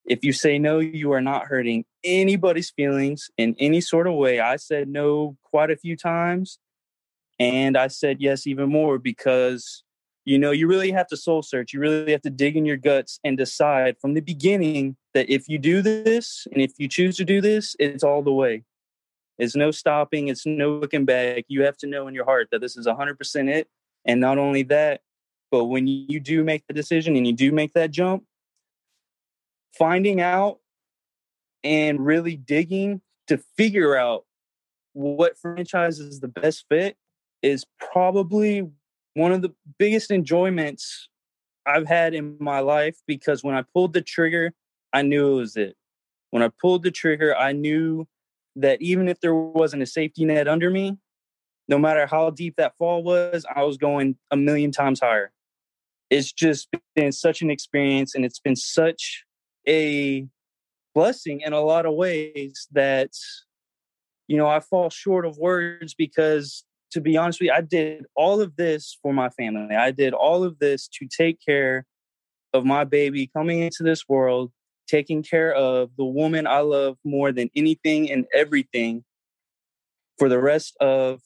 If 0.05 0.25
you 0.25 0.33
say 0.33 0.59
no, 0.59 0.79
you 0.79 1.13
are 1.13 1.21
not 1.21 1.47
hurting 1.47 1.85
anybody's 2.03 2.71
feelings 2.71 3.31
in 3.37 3.55
any 3.59 3.81
sort 3.81 4.07
of 4.07 4.15
way. 4.15 4.41
I 4.41 4.57
said 4.57 4.89
no 4.89 5.37
quite 5.43 5.71
a 5.71 5.77
few 5.77 5.97
times 5.97 6.59
and 7.41 7.79
I 7.79 7.87
said 7.87 8.21
yes 8.21 8.47
even 8.47 8.69
more 8.69 8.99
because, 8.99 9.83
you 10.27 10.39
know, 10.39 10.51
you 10.51 10.69
really 10.69 10.91
have 10.91 11.07
to 11.07 11.17
soul 11.17 11.43
search. 11.43 11.73
You 11.73 11.81
really 11.81 12.13
have 12.13 12.21
to 12.23 12.31
dig 12.31 12.55
in 12.55 12.67
your 12.67 12.77
guts 12.77 13.19
and 13.25 13.39
decide 13.39 13.97
from 13.99 14.13
the 14.13 14.21
beginning 14.21 14.97
that 15.15 15.31
if 15.31 15.49
you 15.49 15.59
do 15.59 15.81
this 15.81 16.47
and 16.53 16.61
if 16.61 16.73
you 16.77 16.87
choose 16.87 17.17
to 17.17 17.25
do 17.25 17.41
this, 17.41 17.75
it's 17.79 18.05
all 18.05 18.23
the 18.23 18.33
way. 18.33 18.65
It's 19.39 19.57
no 19.57 19.71
stopping, 19.71 20.29
it's 20.29 20.45
no 20.45 20.75
looking 20.75 21.07
back. 21.07 21.47
You 21.49 21.63
have 21.63 21.79
to 21.79 21.87
know 21.87 22.07
in 22.07 22.15
your 22.15 22.27
heart 22.27 22.49
that 22.53 22.61
this 22.61 22.77
is 22.77 22.87
100% 22.87 23.49
it. 23.49 23.69
And 24.05 24.21
not 24.21 24.37
only 24.37 24.63
that, 24.65 25.01
but 25.51 25.65
when 25.65 25.87
you 25.87 26.21
do 26.21 26.45
make 26.45 26.67
the 26.69 26.75
decision 26.75 27.17
and 27.17 27.27
you 27.27 27.33
do 27.33 27.53
make 27.53 27.73
that 27.73 27.91
jump, 27.91 28.25
finding 29.79 30.21
out 30.21 30.59
and 31.65 32.05
really 32.05 32.37
digging 32.37 33.01
to 33.29 33.39
figure 33.57 33.97
out 33.97 34.27
what 34.93 35.39
franchise 35.39 35.99
is 36.01 36.21
the 36.21 36.29
best 36.29 36.67
fit 36.69 36.97
is 37.43 37.65
probably 37.79 38.69
one 39.15 39.33
of 39.33 39.43
the 39.43 39.53
biggest 39.79 40.11
enjoyments 40.11 41.09
I've 41.67 41.87
had 41.87 42.15
in 42.15 42.37
my 42.41 42.61
life 42.61 42.97
because 43.07 43.45
when 43.45 43.55
I 43.55 43.63
pulled 43.75 43.93
the 43.93 44.03
trigger, 44.03 44.53
I 44.93 45.03
knew 45.03 45.33
it 45.33 45.41
was 45.41 45.57
it. 45.57 45.77
When 46.31 46.43
I 46.43 46.51
pulled 46.61 46.83
the 46.83 46.91
trigger, 46.91 47.37
I 47.37 47.53
knew 47.53 48.07
that 48.57 48.81
even 48.83 49.09
if 49.09 49.21
there 49.21 49.35
wasn't 49.35 49.83
a 49.83 49.87
safety 49.87 50.25
net 50.25 50.49
under 50.49 50.71
me, 50.71 50.97
no 51.69 51.79
matter 51.79 52.07
how 52.07 52.31
deep 52.31 52.57
that 52.57 52.77
fall 52.79 53.03
was, 53.03 53.45
I 53.55 53.63
was 53.63 53.77
going 53.77 54.17
a 54.31 54.37
million 54.37 54.73
times 54.73 55.01
higher. 55.01 55.33
It's 56.09 56.33
just 56.33 56.69
been 56.97 57.13
such 57.13 57.43
an 57.43 57.51
experience 57.51 58.15
and 58.15 58.25
it's 58.25 58.41
been 58.41 58.57
such 58.57 59.25
a 59.69 60.27
blessing 60.95 61.43
in 61.43 61.53
a 61.53 61.61
lot 61.61 61.87
of 61.87 61.95
ways 61.95 62.67
that, 62.73 63.13
you 64.27 64.37
know, 64.37 64.49
I 64.49 64.59
fall 64.59 64.91
short 64.91 65.25
of 65.25 65.39
words 65.39 65.95
because 65.95 66.65
to 66.93 67.01
be 67.01 67.17
honest 67.17 67.41
with 67.41 67.47
you, 67.47 67.53
I 67.53 67.61
did 67.61 68.05
all 68.17 68.41
of 68.41 68.57
this 68.57 68.99
for 69.03 69.13
my 69.13 69.29
family. 69.31 69.75
I 69.75 69.91
did 69.91 70.13
all 70.13 70.45
of 70.45 70.59
this 70.59 70.89
to 70.99 71.07
take 71.07 71.39
care 71.45 71.87
of 72.53 72.65
my 72.65 72.85
baby 72.85 73.29
coming 73.35 73.61
into 73.61 73.83
this 73.83 74.09
world, 74.09 74.51
taking 74.89 75.23
care 75.23 75.53
of 75.55 75.91
the 75.97 76.05
woman 76.05 76.47
I 76.47 76.61
love 76.61 76.97
more 77.05 77.33
than 77.33 77.51
anything 77.55 78.11
and 78.11 78.27
everything 78.35 79.05
for 80.19 80.29
the 80.29 80.41
rest 80.41 80.77
of 80.81 81.21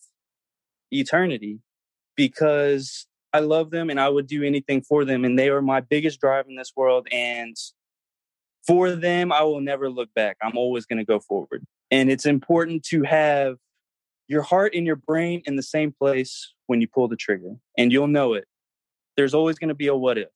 eternity 0.91 1.61
because 2.17 3.07
I 3.33 3.41
love 3.41 3.71
them 3.71 3.91
and 3.91 3.99
I 3.99 4.09
would 4.09 4.27
do 4.27 4.45
anything 4.45 4.83
for 4.83 5.05
them. 5.05 5.25
And 5.25 5.39
they 5.39 5.49
are 5.49 5.63
my 5.63 5.81
biggest 5.81 6.21
drive 6.21 6.47
in 6.49 6.57
this 6.57 6.73
world. 6.77 7.09
And 7.11 7.57
for 8.67 8.93
them, 8.93 9.33
I 9.33 9.43
will 9.43 9.61
never 9.61 9.91
look 9.91 10.09
back. 10.15 10.37
I'm 10.43 10.57
always 10.57 10.87
going 10.87 10.99
to 10.99 11.05
go 11.05 11.19
forward. 11.19 11.65
And 11.91 12.11
it's 12.11 12.27
important 12.27 12.85
to 12.85 13.03
have 13.03 13.57
your 14.29 14.43
heart 14.43 14.75
and 14.75 14.87
your 14.87 14.97
brain 14.97 15.43
in 15.47 15.57
the 15.57 15.63
same 15.63 15.93
place 15.93 16.53
when 16.67 16.81
you 16.81 16.89
pull 16.89 17.09
the 17.09 17.17
trigger, 17.17 17.55
and 17.77 17.93
you'll 17.93 18.09
know 18.09 18.35
it. 18.35 18.47
There's 19.17 19.35
always 19.35 19.59
going 19.59 19.69
to 19.69 19.75
be 19.75 19.87
a 19.87 19.95
what 19.95 20.19
if. 20.19 20.29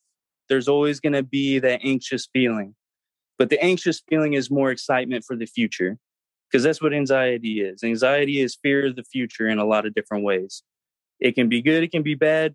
There's 0.49 0.69
always 0.69 1.01
going 1.01 1.15
to 1.15 1.23
be 1.23 1.59
that 1.59 1.81
anxious 1.85 2.29
feeling. 2.33 2.75
But 3.39 3.51
the 3.51 3.63
anxious 3.63 4.03
feeling 4.09 4.35
is 4.35 4.51
more 4.51 4.71
excitement 4.71 5.25
for 5.25 5.37
the 5.37 5.47
future 5.47 5.99
because 6.51 6.65
that's 6.65 6.83
what 6.83 6.93
anxiety 6.93 7.61
is. 7.61 7.85
Anxiety 7.85 8.41
is 8.41 8.59
fear 8.63 8.87
of 8.87 8.97
the 8.97 9.05
future 9.05 9.49
in 9.49 9.59
a 9.59 9.65
lot 9.65 9.87
of 9.87 9.95
different 9.95 10.25
ways. 10.25 10.63
It 11.21 11.35
can 11.35 11.49
be 11.49 11.63
good, 11.63 11.83
it 11.83 11.93
can 11.93 12.03
be 12.03 12.15
bad. 12.15 12.55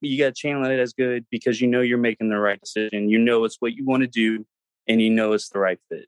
You 0.00 0.18
got 0.18 0.34
to 0.34 0.40
channel 0.40 0.64
it 0.64 0.78
as 0.78 0.92
good 0.92 1.26
because 1.30 1.60
you 1.60 1.66
know 1.66 1.82
you're 1.82 1.98
making 1.98 2.30
the 2.30 2.38
right 2.38 2.60
decision. 2.60 3.10
You 3.10 3.18
know 3.18 3.44
it's 3.44 3.56
what 3.60 3.74
you 3.74 3.84
want 3.84 4.02
to 4.02 4.06
do 4.06 4.46
and 4.88 5.00
you 5.00 5.10
know 5.10 5.32
it's 5.32 5.50
the 5.50 5.58
right 5.58 5.78
fit. 5.90 6.06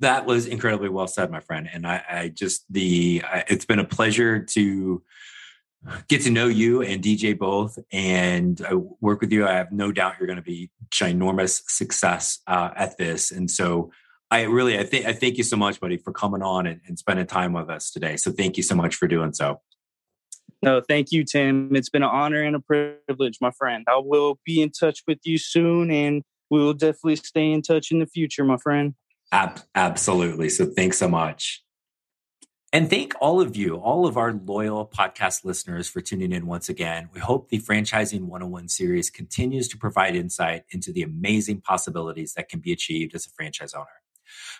That 0.00 0.26
was 0.26 0.46
incredibly 0.46 0.88
well 0.88 1.08
said, 1.08 1.30
my 1.30 1.40
friend. 1.40 1.68
And 1.72 1.86
I, 1.86 2.02
I 2.08 2.28
just 2.28 2.72
the 2.72 3.22
I, 3.26 3.44
it's 3.48 3.64
been 3.64 3.78
a 3.78 3.84
pleasure 3.84 4.40
to 4.40 5.02
get 6.08 6.22
to 6.22 6.30
know 6.30 6.46
you 6.46 6.82
and 6.82 7.02
DJ 7.02 7.38
both 7.38 7.78
and 7.92 8.60
I 8.68 8.74
work 9.00 9.20
with 9.20 9.32
you. 9.32 9.46
I 9.46 9.52
have 9.54 9.72
no 9.72 9.92
doubt 9.92 10.14
you're 10.18 10.26
going 10.26 10.36
to 10.36 10.42
be 10.42 10.70
ginormous 10.90 11.62
success 11.68 12.40
uh, 12.46 12.70
at 12.76 12.98
this. 12.98 13.30
And 13.30 13.50
so 13.50 13.92
I 14.30 14.42
really 14.42 14.78
I 14.78 14.84
think 14.84 15.06
I 15.06 15.12
thank 15.12 15.38
you 15.38 15.44
so 15.44 15.56
much, 15.56 15.80
buddy, 15.80 15.96
for 15.96 16.12
coming 16.12 16.42
on 16.42 16.66
and, 16.66 16.80
and 16.86 16.98
spending 16.98 17.26
time 17.26 17.52
with 17.52 17.70
us 17.70 17.90
today. 17.90 18.16
So 18.16 18.30
thank 18.30 18.56
you 18.56 18.62
so 18.62 18.74
much 18.74 18.94
for 18.96 19.08
doing 19.08 19.32
so. 19.32 19.60
No, 20.62 20.80
thank 20.80 21.12
you, 21.12 21.24
Tim. 21.24 21.74
It's 21.76 21.88
been 21.88 22.02
an 22.02 22.10
honor 22.12 22.42
and 22.42 22.56
a 22.56 22.60
privilege, 22.60 23.38
my 23.40 23.52
friend. 23.52 23.84
I 23.88 24.00
will 24.02 24.38
be 24.44 24.60
in 24.60 24.70
touch 24.70 25.02
with 25.06 25.18
you 25.24 25.38
soon 25.38 25.90
and 25.90 26.22
we 26.50 26.58
will 26.58 26.74
definitely 26.74 27.16
stay 27.16 27.52
in 27.52 27.62
touch 27.62 27.90
in 27.92 28.00
the 28.00 28.06
future, 28.06 28.44
my 28.44 28.56
friend. 28.56 28.94
Ab- 29.32 29.60
absolutely. 29.74 30.48
So 30.48 30.66
thanks 30.66 30.98
so 30.98 31.08
much. 31.08 31.62
And 32.70 32.90
thank 32.90 33.14
all 33.18 33.40
of 33.40 33.56
you, 33.56 33.76
all 33.76 34.06
of 34.06 34.18
our 34.18 34.34
loyal 34.44 34.86
podcast 34.86 35.42
listeners 35.42 35.88
for 35.88 36.02
tuning 36.02 36.32
in 36.32 36.46
once 36.46 36.68
again. 36.68 37.08
We 37.14 37.20
hope 37.20 37.48
the 37.48 37.60
Franchising 37.60 38.24
101 38.24 38.68
series 38.68 39.08
continues 39.08 39.68
to 39.68 39.78
provide 39.78 40.14
insight 40.14 40.64
into 40.70 40.92
the 40.92 41.02
amazing 41.02 41.62
possibilities 41.62 42.34
that 42.34 42.50
can 42.50 42.60
be 42.60 42.72
achieved 42.72 43.14
as 43.14 43.26
a 43.26 43.30
franchise 43.30 43.72
owner. 43.72 43.86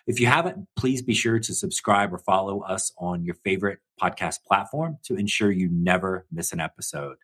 If 0.07 0.21
you 0.21 0.27
haven't, 0.27 0.69
please 0.75 1.03
be 1.03 1.13
sure 1.13 1.39
to 1.39 1.53
subscribe 1.55 2.15
or 2.15 2.19
follow 2.19 2.61
us 2.61 2.93
on 2.97 3.25
your 3.25 3.35
favorite 3.45 3.81
podcast 4.01 4.39
platform 4.47 4.97
to 5.05 5.17
ensure 5.17 5.51
you 5.51 5.69
never 5.71 6.25
miss 6.33 6.51
an 6.53 6.61
episode. 6.61 7.17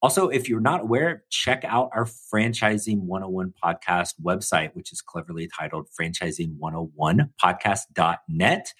Also, 0.00 0.28
if 0.28 0.48
you're 0.48 0.60
not 0.60 0.82
aware, 0.82 1.24
check 1.28 1.64
out 1.64 1.90
our 1.92 2.04
Franchising 2.04 3.00
101 3.00 3.52
podcast 3.62 4.14
website, 4.22 4.72
which 4.74 4.92
is 4.92 5.00
cleverly 5.00 5.48
titled 5.48 5.88
franchising101podcast.net. 6.00 8.74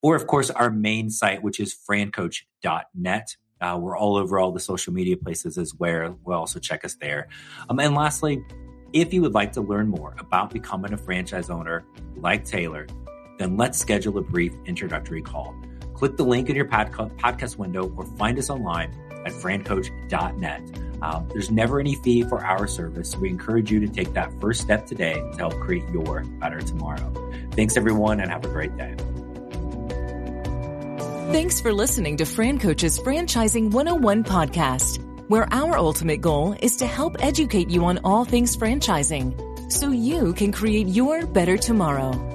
Or, 0.00 0.16
of 0.16 0.26
course, 0.26 0.48
our 0.50 0.70
main 0.70 1.10
site, 1.10 1.42
which 1.42 1.60
is 1.60 1.74
francoach.net. 1.74 3.36
Uh, 3.60 3.78
we're 3.80 3.96
all 3.96 4.16
over 4.16 4.38
all 4.38 4.50
the 4.50 4.60
social 4.60 4.94
media 4.94 5.16
places 5.16 5.56
as 5.58 5.74
well. 5.74 6.18
We'll 6.24 6.38
also 6.38 6.58
check 6.58 6.86
us 6.86 6.94
there. 6.94 7.28
Um, 7.68 7.78
and 7.78 7.94
lastly, 7.94 8.42
if 8.94 9.12
you 9.12 9.20
would 9.22 9.34
like 9.34 9.52
to 9.52 9.60
learn 9.60 9.88
more 9.88 10.16
about 10.18 10.50
becoming 10.50 10.94
a 10.94 10.96
franchise 10.96 11.50
owner 11.50 11.84
like 12.16 12.46
Taylor, 12.46 12.86
then 13.38 13.58
let's 13.58 13.78
schedule 13.78 14.18
a 14.18 14.22
brief 14.22 14.54
introductory 14.64 15.22
call. 15.22 15.54
Click 15.94 16.16
the 16.16 16.24
link 16.24 16.48
in 16.48 16.56
your 16.56 16.64
podcast 16.64 17.58
window 17.58 17.92
or 17.96 18.06
find 18.16 18.38
us 18.38 18.48
online 18.50 18.92
at 19.24 19.32
francoach.net. 19.32 20.62
Um, 21.02 21.28
there's 21.32 21.50
never 21.50 21.80
any 21.80 21.96
fee 21.96 22.22
for 22.22 22.44
our 22.44 22.66
service, 22.66 23.10
so 23.10 23.18
we 23.18 23.28
encourage 23.28 23.70
you 23.72 23.80
to 23.80 23.88
take 23.88 24.12
that 24.14 24.32
first 24.40 24.60
step 24.60 24.86
today 24.86 25.14
to 25.14 25.36
help 25.36 25.58
create 25.58 25.88
your 25.90 26.22
better 26.38 26.60
tomorrow. 26.60 27.12
Thanks, 27.52 27.76
everyone, 27.76 28.20
and 28.20 28.30
have 28.30 28.44
a 28.44 28.48
great 28.48 28.76
day. 28.76 28.94
Thanks 31.32 31.60
for 31.60 31.72
listening 31.72 32.18
to 32.18 32.24
Fran 32.24 32.58
Coach's 32.58 32.98
Franchising 32.98 33.70
101 33.72 34.24
podcast. 34.24 34.98
where 35.28 35.48
our 35.50 35.78
ultimate 35.78 36.20
goal 36.20 36.54
is 36.60 36.76
to 36.76 36.86
help 36.86 37.16
educate 37.20 37.70
you 37.70 37.86
on 37.86 37.98
all 38.04 38.24
things 38.24 38.54
franchising 38.54 39.32
so 39.72 39.88
you 39.88 40.34
can 40.34 40.52
create 40.52 40.88
your 40.88 41.24
better 41.26 41.56
tomorrow. 41.56 42.31